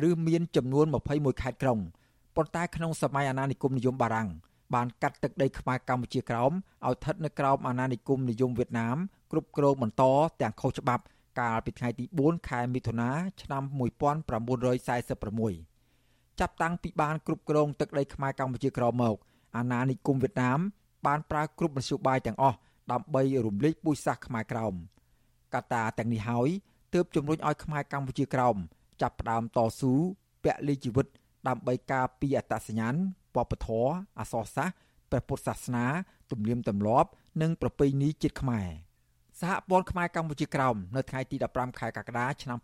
[0.08, 1.80] ឬមានចំនួន21ខេត្តក្រុង
[2.36, 4.30] ប៉ុន្តែក្នុងសម័យអាណានិគមនិយមបារាំង
[4.74, 6.52] បានកាត់ទឹកដីខ្មែរកម្ពុជាក្រោម
[6.86, 8.98] ឲ្យស្ថិតនៅក្រោមអាណានិគមនិយមវៀតណាម
[9.32, 10.04] គ្រប់គ្រងបន្ត
[10.42, 11.04] ទាំងខុសច្បាប់
[11.40, 13.10] កាលពីថ្ងៃទី4ខែមិថុនា
[13.42, 13.64] ឆ្នាំ
[14.42, 19.16] 1946ចាប់តាំងពីបានគ្រប់គ្រងទឹកដីខ្មែរកម្ពុជាក្រោមមក
[19.58, 20.60] អាណានិគមវៀតណាម
[21.06, 22.58] បានប្រើគ្រប់មធ្យោបាយទាំងអស់
[22.92, 24.74] ដើម្បីរំលេចពូជសាសន៍ខ្មែរក្រោម
[25.54, 26.50] កត្តាទាំងនេះហើយ
[26.94, 28.56] ទើបជំរុញឲ្យខ្មែរកម្ពុជាក្រោម
[29.02, 29.94] ចាប់ផ្ដើមតស៊ូ
[30.44, 31.08] ពលីជីវិត
[31.48, 32.96] ដើម្បីការពារអត្តសញ្ញាណ
[33.36, 34.76] វប្បធម៌អក្សរសាស្ត្រ
[35.12, 35.86] ព្រះពុទ្ធសាសនា
[36.32, 37.10] ទំនៀមទម្លាប់
[37.42, 38.68] និងប្រពៃណីជាតិខ្មែរ
[39.44, 42.58] សហព័ន្ធខ្មែរកម្ពុជាក្រោមនៅថ្ងៃទី15ខែកក្កដាឆ្នាំ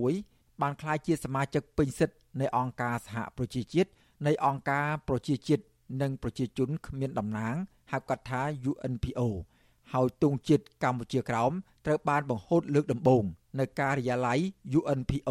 [0.00, 3.90] 2001បានក្លាយជាសមាជិកពេញសិទ្ធិនៃអង្គការសហប្រជាជាតិ
[4.26, 5.64] នៃអង្គការប្រជាជាតិ
[6.02, 7.56] និងប្រជាជនគ្មានតំណាង
[7.92, 9.20] ហៅកាត់ថា UNPO
[9.92, 11.52] ហើយទង់ជាតិកម្ពុជាក្រោម
[11.86, 13.24] ត្រូវបានបង្ហូតលើកដំបូង
[13.60, 14.38] នៅការិយាល័យ
[14.78, 15.30] UNPO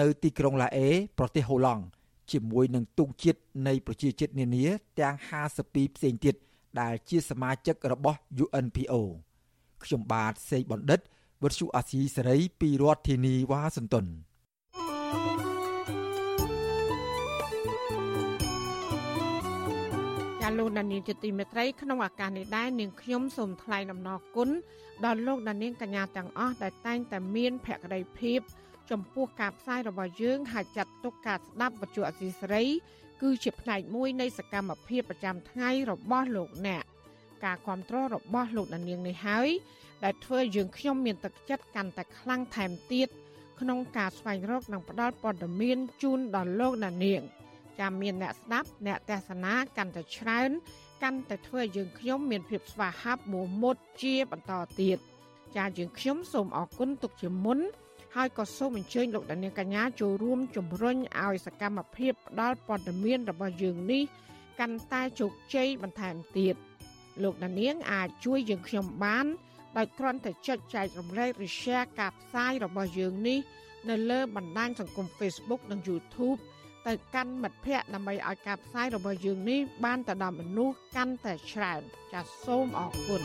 [0.00, 0.88] នៅទីក្រុងឡាអេ
[1.18, 1.82] ប្រទេសហូឡង់
[2.32, 4.64] ជាមួយនឹងទង់ជាតិនៃប្រជាជាតិនានា
[5.00, 5.14] ទាំង
[5.56, 6.34] 52ផ្សេងទៀត
[6.80, 8.94] ដែលជាសមាជិករបស់ UNPO
[9.84, 11.00] ខ្ញុំបាទសេកបណ្ឌិត
[11.42, 14.32] វុទ្ធុអាស៊ីសេរីពីរដ្ឋធានីវ៉ាស៊ីនតោនា
[20.58, 24.48] លោកដានៀងជាទីមេត្រីក្នុងឱកាសនេះដែរនាងខ្ញុំសូមថ្លែងអំណរគុណ
[25.04, 28.40] ដល់លោកដានៀងកញ្ញាទាំងអស់ដែលតែងតែមានភក្ដីភាព
[28.90, 32.64] ចំពោះការផ្សាយរបស់យើងហើយចាត់ទុកការស្ដាប់វិទ្យុអសីសេរី
[33.22, 36.84] គឺជាផ្នែកមួយនៃសកម្មភាពប្រចាំថ្ងៃរបស់លោកអ្នក
[37.44, 39.48] ការគ្រប់គ្រងរបស់លោកដានៀងនេះហើយ
[40.04, 43.08] ដែលធ្វើយើងខ្ញុំមានទឹកចិត្តកាន់តែខ្លាំងថែមទៀត
[43.60, 47.20] ក្នុងការស្វែងរកនិងផ្តល់ព័ត៌មានជូនដល់លោកដានៀង
[47.80, 50.50] ចាំមានអ្នកស្ដាប់អ្នកទេសនាកាន់តែច្រើន
[51.02, 54.98] កាន់តែធ្វើយើងខ្ញុំមានភាពស្វាហាប់មោះមុតជាបន្តទៀត
[55.56, 57.58] ចាយើងខ្ញុំសូមអរគុណទុកជាមុន
[58.16, 64.02] ហើយក៏សូមអញ្ជើញលោកដានៀងកញ្ញាចូលរួមជំរុញឲ្យសកម្មភាពផ្ដល់ព័ត៌មានរបស់យើងនេះ
[64.60, 66.54] កាន់តែជោគជ័យបន្ថែមទៀត
[67.22, 69.26] លោកដានៀងអាចជួយយើងខ្ញុំបាន
[69.76, 73.38] ដោយគ្រាន់តែចុចចែករំលែកឬ share ការផ្សាយរបស់យើងនេះ
[73.90, 76.38] នៅលើបណ្ដាញសង្គម Facebook និង YouTube
[76.86, 81.82] ទៅកាន់មិត្តភ័ក្តិដើម្បីឲ្យការផ្សាយរបស់យើងនេះបានទៅដល់មនុស្សកាន់តែច្រើន
[82.12, 83.22] ចាសសូមអរគុណ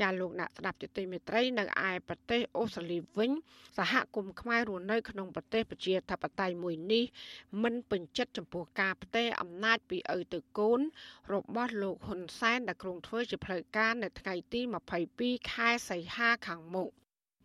[0.00, 3.30] ចាលោកអ្នកស្ដាប់ជទិមេត្រីនៅឯប្រទេសអូស្ត្រាលីវិញ
[3.78, 7.04] សហគមន៍ខ្មែររស់នៅក្នុងប្រទេសប្រជាធិបតេយ្យមួយនេះ
[7.62, 10.80] មិនពេញចិត្តចំពោះការផ្ទេរអំណាចពីឪទៅកូន
[11.32, 14.60] របស់លោកហ៊ុនសែនដែលគ្រោងធ្វើជាផ្លូវការនៅថ្ងៃទី
[15.06, 16.92] 22ខែសីហាខាងមុខព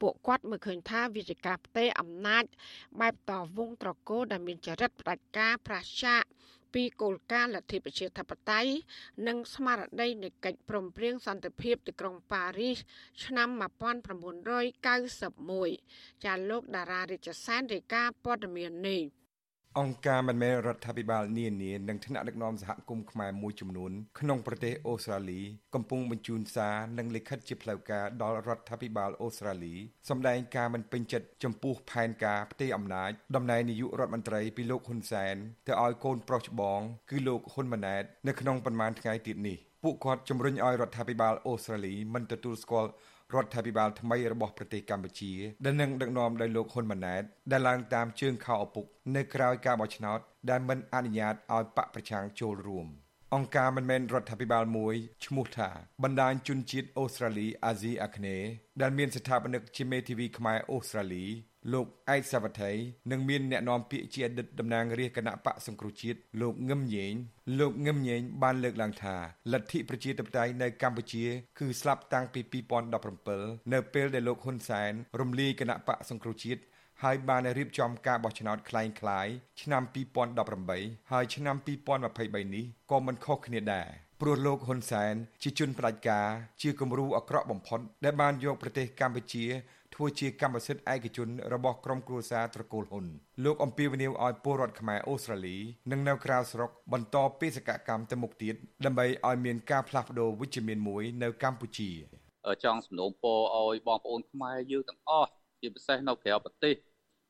[0.01, 2.43] ពួកគាត់មើលឃើញថាវិជាការផ្ទេរអំណាច
[3.01, 6.23] បែបតវងត្រកូលដែលមានចរិតផ្ដាច់ការប្រឆាក
[6.74, 8.71] ពីគោលការណ៍លទ្ធិប្រជាធិបតេយ្យ
[9.28, 12.78] និងស្មារតីនៃកិច្ចព្រមព្រៀងសន្តិភាពទីក្រុងប៉ារីស
[13.24, 13.49] ឆ្នាំ
[15.11, 19.03] 1991ចាលោកតារារាជសែនរាយការណ៍ព័ត៌មាននេះ
[19.80, 25.41] អង្គការមិនមែនរដ្ឋាភិបាលនានានិងថ្នាក់ដឹកនាំសហគមន៍ខ្មែរមួយចំនួនក្នុងប្រទេសអូស្ត្រាលី
[25.76, 29.76] កំពុងបញ្ជូនសារនិងលិខិតជាផ្លូវការដល់រដ្ឋាភិបាលអូស្ត្រាលី
[30.09, 35.36] សម្ដែងការមិនពេញចិត្តចំពោះផែនការផ្ទេរអំណាចតំណែងនាយករដ្ឋមន្ត្រីពីលោកហ៊ុនសែន
[35.67, 42.91] ទៅឲ្យកូនប្រុសច្បងគឺលោកហ៊ុនម៉ាណែតនៅក្នុងប៉ុន្មានថ្ងៃទៀតនេះពួកគាត់ជំរុញឲ្យរដ្ឋាភិបាលអូស្ត្រាលីមិនទទួលស្គាល់
[43.36, 45.34] រដ្ឋាភិបាលថ្មីរបស់ប្រទេសកម្ពុជា
[45.65, 50.19] ដែលនឹងដឹកនាំដោយលោកហ៊ុនម៉ាណែតដែលឡើងតាមជើងខោឪពុកនៅក្រៅការបោះឆ្នោត
[50.49, 52.88] ដែលមិនអនុញ្ញាតឲ្យបកប្រឆាំងចូលរួម
[53.34, 55.69] អង្គការមិនមែនរដ្ឋាភិបាលមួយឈ្មោះថា
[56.03, 58.49] បណ្ដាញជនជាតិអូស្ត្រាលីអាស៊ីអាគ្នេយ៍
[58.81, 61.25] ដែលមានស្ថាបនិកជាមេធាវីខ្មែរអូស្ត្រាលី
[61.72, 62.72] លោកឯកសាវត្ថី
[63.11, 67.14] និងមានអ្នកនាំពាក្យជាអតីតតំណាងរាជគណៈបកសង្គ្រោះជាតិលោកងឹមញែង
[67.59, 69.16] លោកងឹមញែងបានលើកឡើងថា
[69.52, 71.24] លទ្ធិប្រជាធិបតេយ្យនៅកម្ពុជា
[71.59, 72.40] គឺស្លាប់តាំងពី
[73.06, 76.62] 2017នៅពេលដែលលោកហ៊ុនសែនរំលាយគណៈបកសង្គ្រោះជាតិ
[77.02, 79.28] ហើយបានរៀបចំការបោះឆ្នោតคล้ายคล้าย
[79.61, 79.82] ឆ្នាំ
[80.46, 83.88] 2018ហើយឆ្នាំ2023នេះក៏មិនខុសគ្នាដែរ
[84.20, 86.28] ព្រោះលោកហ៊ុនសែនជាជនផ្ដាច់ការ
[86.62, 89.44] ជាគំរូអាក្រក់បំផុតដែលបានយកប្រទេសកម្ពុជា
[89.95, 93.05] ធ្វើជាកម្មសិទ្ធិឯកជនរបស់ក្រុមគ្រួសារត្រកូលហ៊ុន
[93.45, 95.57] លោកអំពាវនាវឲ្យពលរដ្ឋខ្មែរអូស្ត្រាលី
[95.91, 101.89] និងនៅក្រៅស្រុកបន្តបេសកកម្មទៅមុខទៀតដើម្បីឲ្យមានការផ្លាស់ប្ដូរវិជ្ជមានមួយនៅកម្ពុជា
[102.63, 105.29] ចង់សំណូមពរឲ្យបងប្អូនខ្មែរយើងទាំងអស់
[105.61, 106.73] ជាពិសេសនៅក្រៅប្រទេស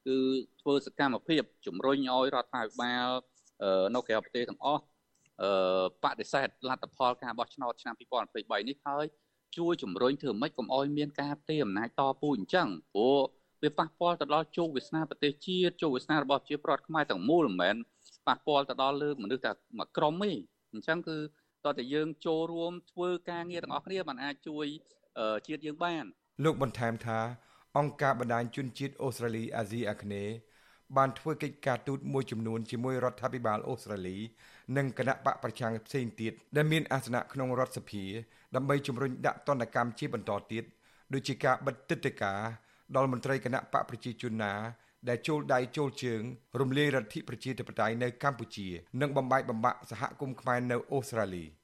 [0.05, 0.17] គឺ
[0.61, 3.07] ធ្វើសកម្មភាពជំរុញឲ្យរដ្ឋាភិបាល
[3.95, 4.83] នៅក្រៅប្រទេសទាំងអស់
[6.03, 9.05] បដិសេធលទ្ធផលការបោះឆ្នោតឆ្នាំ2023នេះហើយ
[9.57, 13.19] ជួយជំរុញធ្វើម៉េចកុំឲ្យមានការផ្ទេរអំណាចតពូជអញ្ចឹងព្រោះ
[13.63, 17.75] វាប៉ះពាល់ទៅដល់ជោគវាសនាប្រទេសជាតិជោគវាសនារបស់ប្រជាពលរដ្ឋខ្មែរទាំងមូលមិនមែន
[18.27, 20.31] ប៉ះពាល់ទៅដល់លើមនុស្សតែមួយក្រុមទេ
[20.73, 21.17] អញ្ចឹងគឺ
[21.65, 24.65] តើតើយើងចូលរួមធ្វើការងារទាំងអស់គ្នាបានអាចជួយ
[25.47, 26.03] ជាតិយើងបាន
[26.43, 27.19] លោកបន្ថែមថា
[27.77, 30.33] អង្គការបណ្ដាញជនជាតិអូស្ត្រាលីអាស៊ីអាគ្នេយ៍
[30.97, 34.17] បានធ្វើកិច្ចការទូតមួយចំនួនជាមួយរដ្ឋាភិបាលអូស្ត្រាលី
[34.77, 38.03] និងគណៈបកប្រឆាំងផ្សេងទៀតដែលមានអាសនៈក្នុងរដ្ឋសភា
[38.55, 40.63] ដើម្បីជំរុញដាក់ទណ្ឌកម្មជាបន្តទៀត
[41.13, 42.33] ដូចជាការបិទទឹកដីកា
[42.95, 44.53] ដល់មន្ត្រីគណៈបកប្រជាជនណា
[45.09, 46.21] ដែលចូលដៃចូលជើង
[46.59, 48.67] រំលាយរដ្ឋិប្រជាធិបតេយ្យនៅកម្ពុជា
[49.01, 51.45] និងបំបែកបំបាក់សហគមន៍ខ្មែរនៅអូស្ត្រាលី។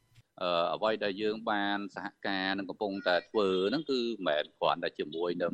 [0.73, 5.53] អ្វីដែលយើងបានសហការនឹងកំពុងតែធ្វើហ្នឹងគឺមិនមែនគ្រាន់តែជាមួយនឹង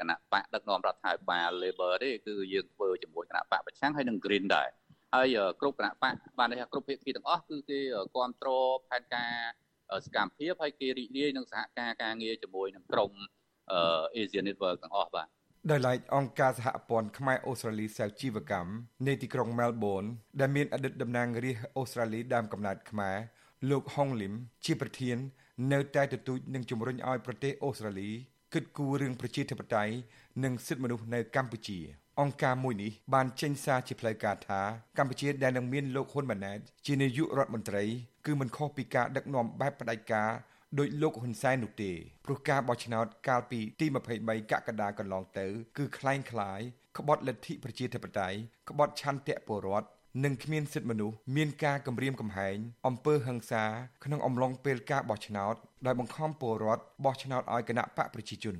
[0.00, 4.68] គណៈបកដឹកនាំរដ្ឋាភិបាល Labor ទេគឺយើងធ្វើជាមួយគណៈបកប្រឆាំងហើយនឹង Green ដែរ
[5.14, 7.78] ហើយគ្រប់គណៈបកបានថាគ្រប់ភាគីទាំងអស់គឺគេ
[8.14, 9.34] គ្រប់គ្រងផែនការ
[10.04, 13.12] សកម្មភាពហើយគេរីករាយនឹងសហការការងារជាមួយនឹងក្រុម
[14.16, 15.28] Asian Network ទាំងអស់បាទ
[15.70, 18.72] ដោយឡែកអង្គការសហព័ន្ធខ្មែរអូស្ត្រាលីសាជីវកម្ម
[19.06, 20.08] នៃទីក្រុង Melbourne
[20.40, 23.16] ដែលមានអតីតតំណាងរាស្ត្រអូស្ត្រាលីដើមកំណើតខ្មែរ
[23.70, 24.32] លោកហុងលឹម
[24.64, 25.16] ជាប្រធាន
[25.72, 28.10] នៅតែទទូចនឹងជំរុញឲ្យប្រទេសអូស្ត្រាលី
[28.54, 29.94] គិតគូររឿងប្រជាធិបតេយ្យ
[30.44, 31.78] និងសិទ្ធិមនុស្សនៅកម្ពុជា
[32.20, 34.60] អង្គការមួយនេះបានចេញសារជាផ្លូវការថា
[34.98, 37.84] កម្ពុជាដែលនឹងមានលោកហ៊ុនម៉ាណែតជានាយករដ្ឋមន្ត្រី
[38.25, 40.31] គឺមិនខុសពីការដឹកនាំបែបផ្ដាច់ការ
[40.79, 41.91] ដោយលោកហ៊ុនសែននោះទេ
[42.25, 43.85] ព្រោះការបោះឆ្នោតកាលពីទី
[44.19, 45.47] 23កក្កដាកន្លងទៅ
[45.77, 46.61] គឺคล้ายคล้าย
[46.97, 48.37] ក្បត់លទ្ធិប្រជាធិបតេយ្យ
[48.69, 49.87] ក្បត់ឆន្ទៈពលរដ្ឋ
[50.23, 52.57] និងគ្មានសិទ្ធិមនុស្សមានការគំរាមកំហែង
[52.87, 53.63] អំពើហិង្សា
[54.03, 55.55] ក្នុងអំឡុងពេលការបោះឆ្នោត
[55.85, 58.55] ដោយបង្ខំពលរដ្ឋបោះឆ្នោតឲ្យគណៈបកប្រជាជន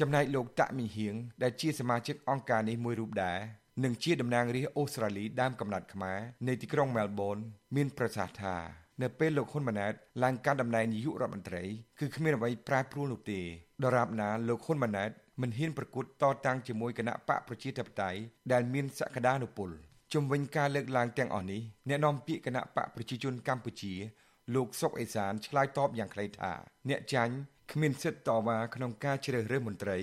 [0.00, 3.38] ចំណែកលោកតាក់មីហៀងដែលជាសមាជិកអង្គការនេះមួយរូបដែរ
[3.84, 7.36] និងជាតំណាងរាស្ត្រអូស្ត្រាលីដើមកំណត់ខ្មែរនៃទីក្រុងមែលប៊ន
[7.76, 8.56] មានប្រសាសន៍ថា
[9.01, 9.93] នៅពេលលោកហ៊ុនម៉ាណែត
[10.23, 11.63] ឡើងកាន់តំណែងនាយករដ្ឋមន្ត្រី
[11.99, 13.39] គឺគ្មានអ្វីប្រែប្រួលនោះទេ
[13.83, 18.19] ដរាបណាលោកហ៊ុនម៉ាណែតមិនហ៊ានប្រកួតតតាំងជាមួយគណៈបកប្រជាធិបតេយ្យ
[18.51, 19.69] ដែលមានសក្តានុពល
[20.13, 23.93] ជំវិញការលើកឡើងទាំងអស់នេះអ្នកនាំពាក្យគណៈបកប្រជាជនកម្ពុជា
[24.55, 26.51] លោកសុកអេសានឆ្លើយតបយ៉ាងខ្លីថា
[26.89, 27.35] អ្នកចាញ់
[27.71, 29.97] គ្មានសិទ្ធិតវ៉ាក្នុងការជ្រើសរើសមន្ត្រី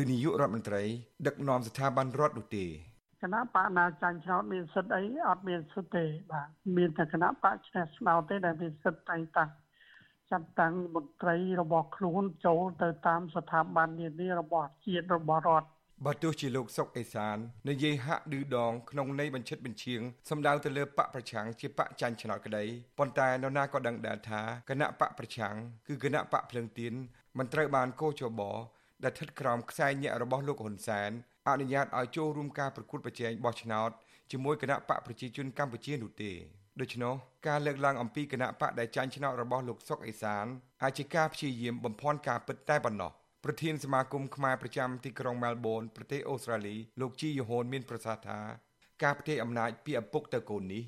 [0.00, 0.82] ឬនាយករដ្ឋមន្ត្រី
[1.26, 2.66] ដឹកនាំស្ថាប័នរដ្ឋនោះទេ
[3.24, 9.50] គណៈបកណាចាញ់ឆ្នោតមានសិទ្ធិអីអត់មានសិទ្ធិទេបាទមានតែគណៈបកឈ្នះឆ្នោតទេដែលមានសិទ្ធិតែងតាំង
[10.30, 15.68] ចាត់តាំងមន្ត្រីរបស់ខ្លួនចូលទៅតាមស្ថាប័ននានារបស់ជាតិរបស់រដ្ឋ
[16.06, 17.36] បើទោះជាលោកសុកអេសាន
[17.70, 20.00] និយាយហាក់ឌឺដងក្នុងន័យបញ្ឆិតបញ្ឈៀង
[20.30, 22.64] សម្ដៅទៅលើបកប្រឆាំងជាបកចាញ់ឆ្នោតក្តី
[22.98, 25.54] ប៉ុន្តែនរណាក៏ដឹងដែរថាគណៈបកប្រឆាំង
[25.88, 26.94] គឺគណៈបកភ្លើងទៀន
[27.38, 28.42] មិនត្រូវបានកោជប
[29.04, 31.12] ដែលស្ថិតក្រោមខ្សែញាក់របស់លោកហ៊ុនសែន
[31.48, 33.90] អនុញ្ញាតឲ្យចូលរួមការប្រកួតប្រជែងបោះឆ្នោត
[34.30, 36.32] ជាមួយគណៈបកប្រជាជនកម្ពុជានោះទេ
[36.80, 37.14] ដូច្នោះ
[37.46, 40.46] ការលើកឡើងអំពីគណៈបកដែលចាញ់ឆ្នោតរបស់លោកសុកអេសាន
[40.82, 43.10] អាចជាការព្យាយាមបំភាន់ការពិតតែប៉ុណ្ណោះ
[43.44, 48.40] ប្រធានសមាគមខ្មែរប្រចាំទីក្រុងមែលប៊នប្រទេសអូស្ត្រាលីលោកជីយ៉ូហូនមានប្រសាសន៍ថា
[49.02, 50.82] ការផ្ទេរអំណាចពីឪពុកទៅកូននេះ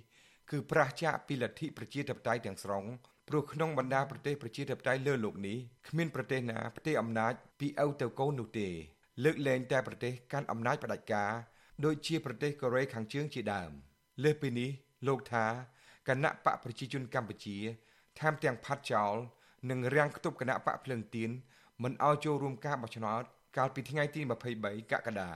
[0.51, 2.85] គឺប្រឆាចពីលទ្ធិប្រជាធិបតេយ្យទាំងស្រុង
[3.29, 8.69] ព្រោះក្នុងបណ្ដាប្រទេសប្រជាធិបតេយ្យលើលោកនេះគ្មានប្រទេសណាផ្ទេរអំណាចពីឪទៅកូននោះទេ
[9.25, 11.33] លើកលែងតែប្រទេសកាន់អំណាចផ្ដាច់ការ
[11.85, 13.71] ដូចជាប្រទេសកូរ៉េខាងជើងជាដើម
[14.23, 14.71] លើសពីនេះ
[15.07, 15.47] លោកថា
[16.09, 17.57] គណៈបកប្រជាជនកម្ពុជា
[18.19, 19.15] ថែមទាំងផាត់ចោល
[19.71, 21.31] និងរាំងខ្ទប់គណៈបកភ្លឹងទៀន
[21.83, 23.23] មិនឲ្យចូលរួមការបោះឆ្នោត
[23.57, 24.21] កាលពីថ្ងៃទី
[24.57, 25.31] 23កក្កដា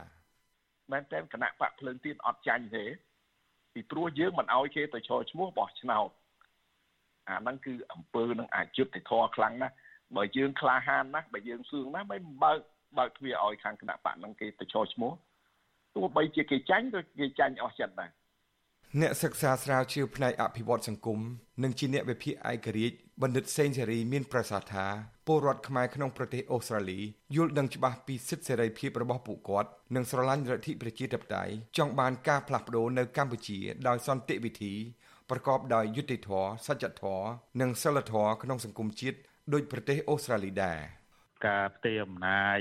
[0.91, 2.85] មែនតើគណៈបកភ្លើងទៀនអត់ចាញ់ទេ
[3.73, 6.09] ពីព្រោះយើងមិនឲ្យគេទៅឈរឈ្មោះបោះឆ្នោត
[7.29, 9.75] អាហ្នឹងគឺអំពើនឹងអយុត្តិធម៌ខ្លាំងណាស់
[10.15, 12.59] បើយើងក្លាហានណាស់បើយើងសឿងណាស់មិនបើក
[12.97, 15.11] បើកទ្វារឲ្យខាងគណៈបកហ្នឹងគេទៅឈរឈ្មោះ
[15.95, 18.11] ទោះបីជាគេចាញ់ក៏គេចាញ់អស់ចិត្តដែរ
[19.01, 21.19] អ្នកសិក្សាស្រាវជ្រាវផ្នែកអភិវឌ្ឍសង្គម
[21.63, 24.85] និងជាអ្នកវិភាគឯករាជ្យបណ្ឌិតសេងសេរីមានប្រសាសន៍ថា
[25.27, 26.99] ពលរដ្ឋខ្មែរក្នុងប្រទេសអូស្ត្រាលី
[27.35, 34.73] យល់ដឹងច្បាស់ពីសិទ្ធិសេរីភាពរបស់ពួកគាត់និងស្រឡាញ់លទ្ធិប្រជាធិបតេយ្យចង់បានការផ្លាស់ប្ដូរនៅកម្ពុជាដោយសន្តិវិធី
[35.29, 37.27] ប្រកបដោយយុត្តិធម៌សច្ចធម៌
[37.61, 39.17] និងសិលធម៌ក្នុងសង្គមជាតិ
[39.53, 40.79] ដូចប្រទេសអូស្ត្រាលីដែរ
[41.47, 42.59] ការផ្ទេរអំណាច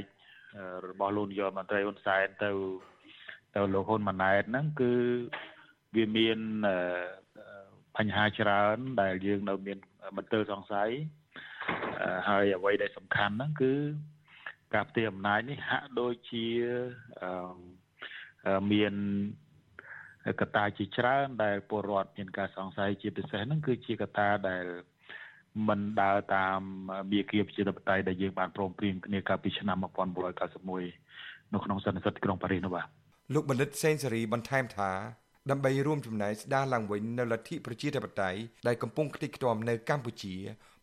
[0.88, 2.50] របស់លោកនាយករដ្ឋមន្ត្រីហ៊ុនសែនទៅ
[3.54, 4.92] ទៅលោកហ៊ុនម៉ាណែតហ្នឹងគឺ
[5.96, 6.38] វាមាន
[7.96, 9.78] បញ្ហាច្រើន ដែលយើងនៅមាន
[10.16, 10.90] បន្ទើសង្ស័យ
[12.28, 13.72] ហើយអ្វីដែលសំខាន់ហ្នឹងគឺ
[14.74, 16.46] ការផ្ទេរអំណាចនេះហាក់ដូចជា
[18.72, 18.94] មាន
[20.40, 24.64] កត្តាជាច្រើន ដែលពលរដ្ឋមានការសង្ស័យជាពិសេសហ្នឹងគឺជាកត្តាដែល
[25.68, 26.60] មិនដើរតាម
[27.12, 32.86] មាគ៌ាប្រជាធិបតេយ្យដែលយើងបានព្រមព្រៀងគ្នាកាលពីឆ្នាំ1991នៅក្នុងសន្និសីទក្រុងប៉ារីសនោះបាទ
[33.34, 34.90] លោកបណ្ឌិតសេនស៊ូរីបន្ថែមថា
[35.50, 40.34] ដើម្បីរួមចំណែកស្ដារឡើងវិញនៅលទ្ធិប្រជាធិបតេយ្យដែលកំពុងខ្ទេចខ្ទាំនៅកម្ពុជា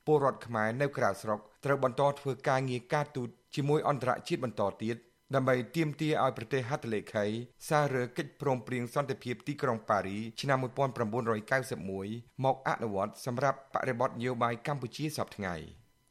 [0.05, 4.97] ពលរដ្ឋខ្មែរនៅក្រៅស្រុកត្រូវបន្តធ្វើការងារការទូតជាមួយអន្តរជាតិបន្តទៀត
[5.35, 7.25] ដើម្បីទាមទារឲ្យប្រទេសហត្ថលេខី
[7.69, 10.57] សាររើកិច្ចព្រមព្រៀងសន្តិភាពទីក្រុងប៉ារីឆ្នាំ
[11.31, 15.55] 1991មកអនុវត្តសម្រាប់បរិបទនយោបាយកម្ពុជាសពថ្ងៃ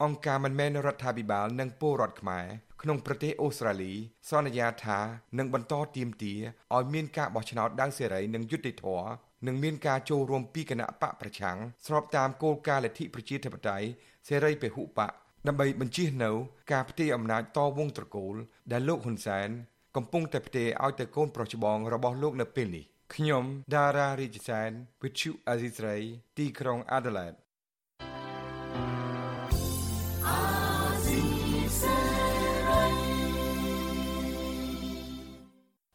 [0.03, 2.47] អង្គការមិនមែនរដ្ឋាភិបាលនិងពលរដ្ឋខ្មែរ
[2.83, 3.93] ក្នុងប្រទេសអូស្ត្រាលី
[4.31, 4.99] សន្យាថា
[5.39, 6.35] នឹងបន្តទៀមទា
[6.75, 9.09] ឲ្យមានការបោះឆ្នោតដោយសេរីនិងយុត្តិធម៌
[9.47, 11.57] និងមានការចូលរួមពីគណៈបកប្រឆាំង
[11.87, 13.87] ស្របតាមគោលការណ៍លទ្ធិប្រជាធិបតេយ្យ
[14.29, 15.13] សេរីពហុបក
[15.49, 16.31] ដើម្បីបញ្ជៀសនៅ
[16.73, 18.35] ការផ្ទេរអំណាចតវងត្រកូល
[18.73, 19.49] ដែលលោកហ៊ុនសែន
[19.97, 22.85] កំពុងតែផ្ទេរឲ្យទៅកូនប្រុសច្បងរបស់លោកនៅពេលនេះ
[23.15, 23.45] ខ្ញុំ
[23.75, 24.71] ដារ៉ារីជសែន
[25.03, 25.97] វិទ្យុអាស៊ីស្រី
[26.39, 27.39] ទីក្រុង Adelaide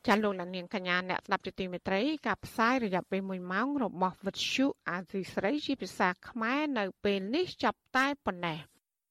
[0.08, 8.60] ចាលោកលានកញ្ញាអ្នកស្ដាប់ទីមេត្រីការផ្សាយរយៈពេល1ម៉ោងរបស់វិទ្យុអាស៊ីស្រីជាភាសាខ្មែរនៅពេលនេះចាប់តែប៉ុណ្ណេះ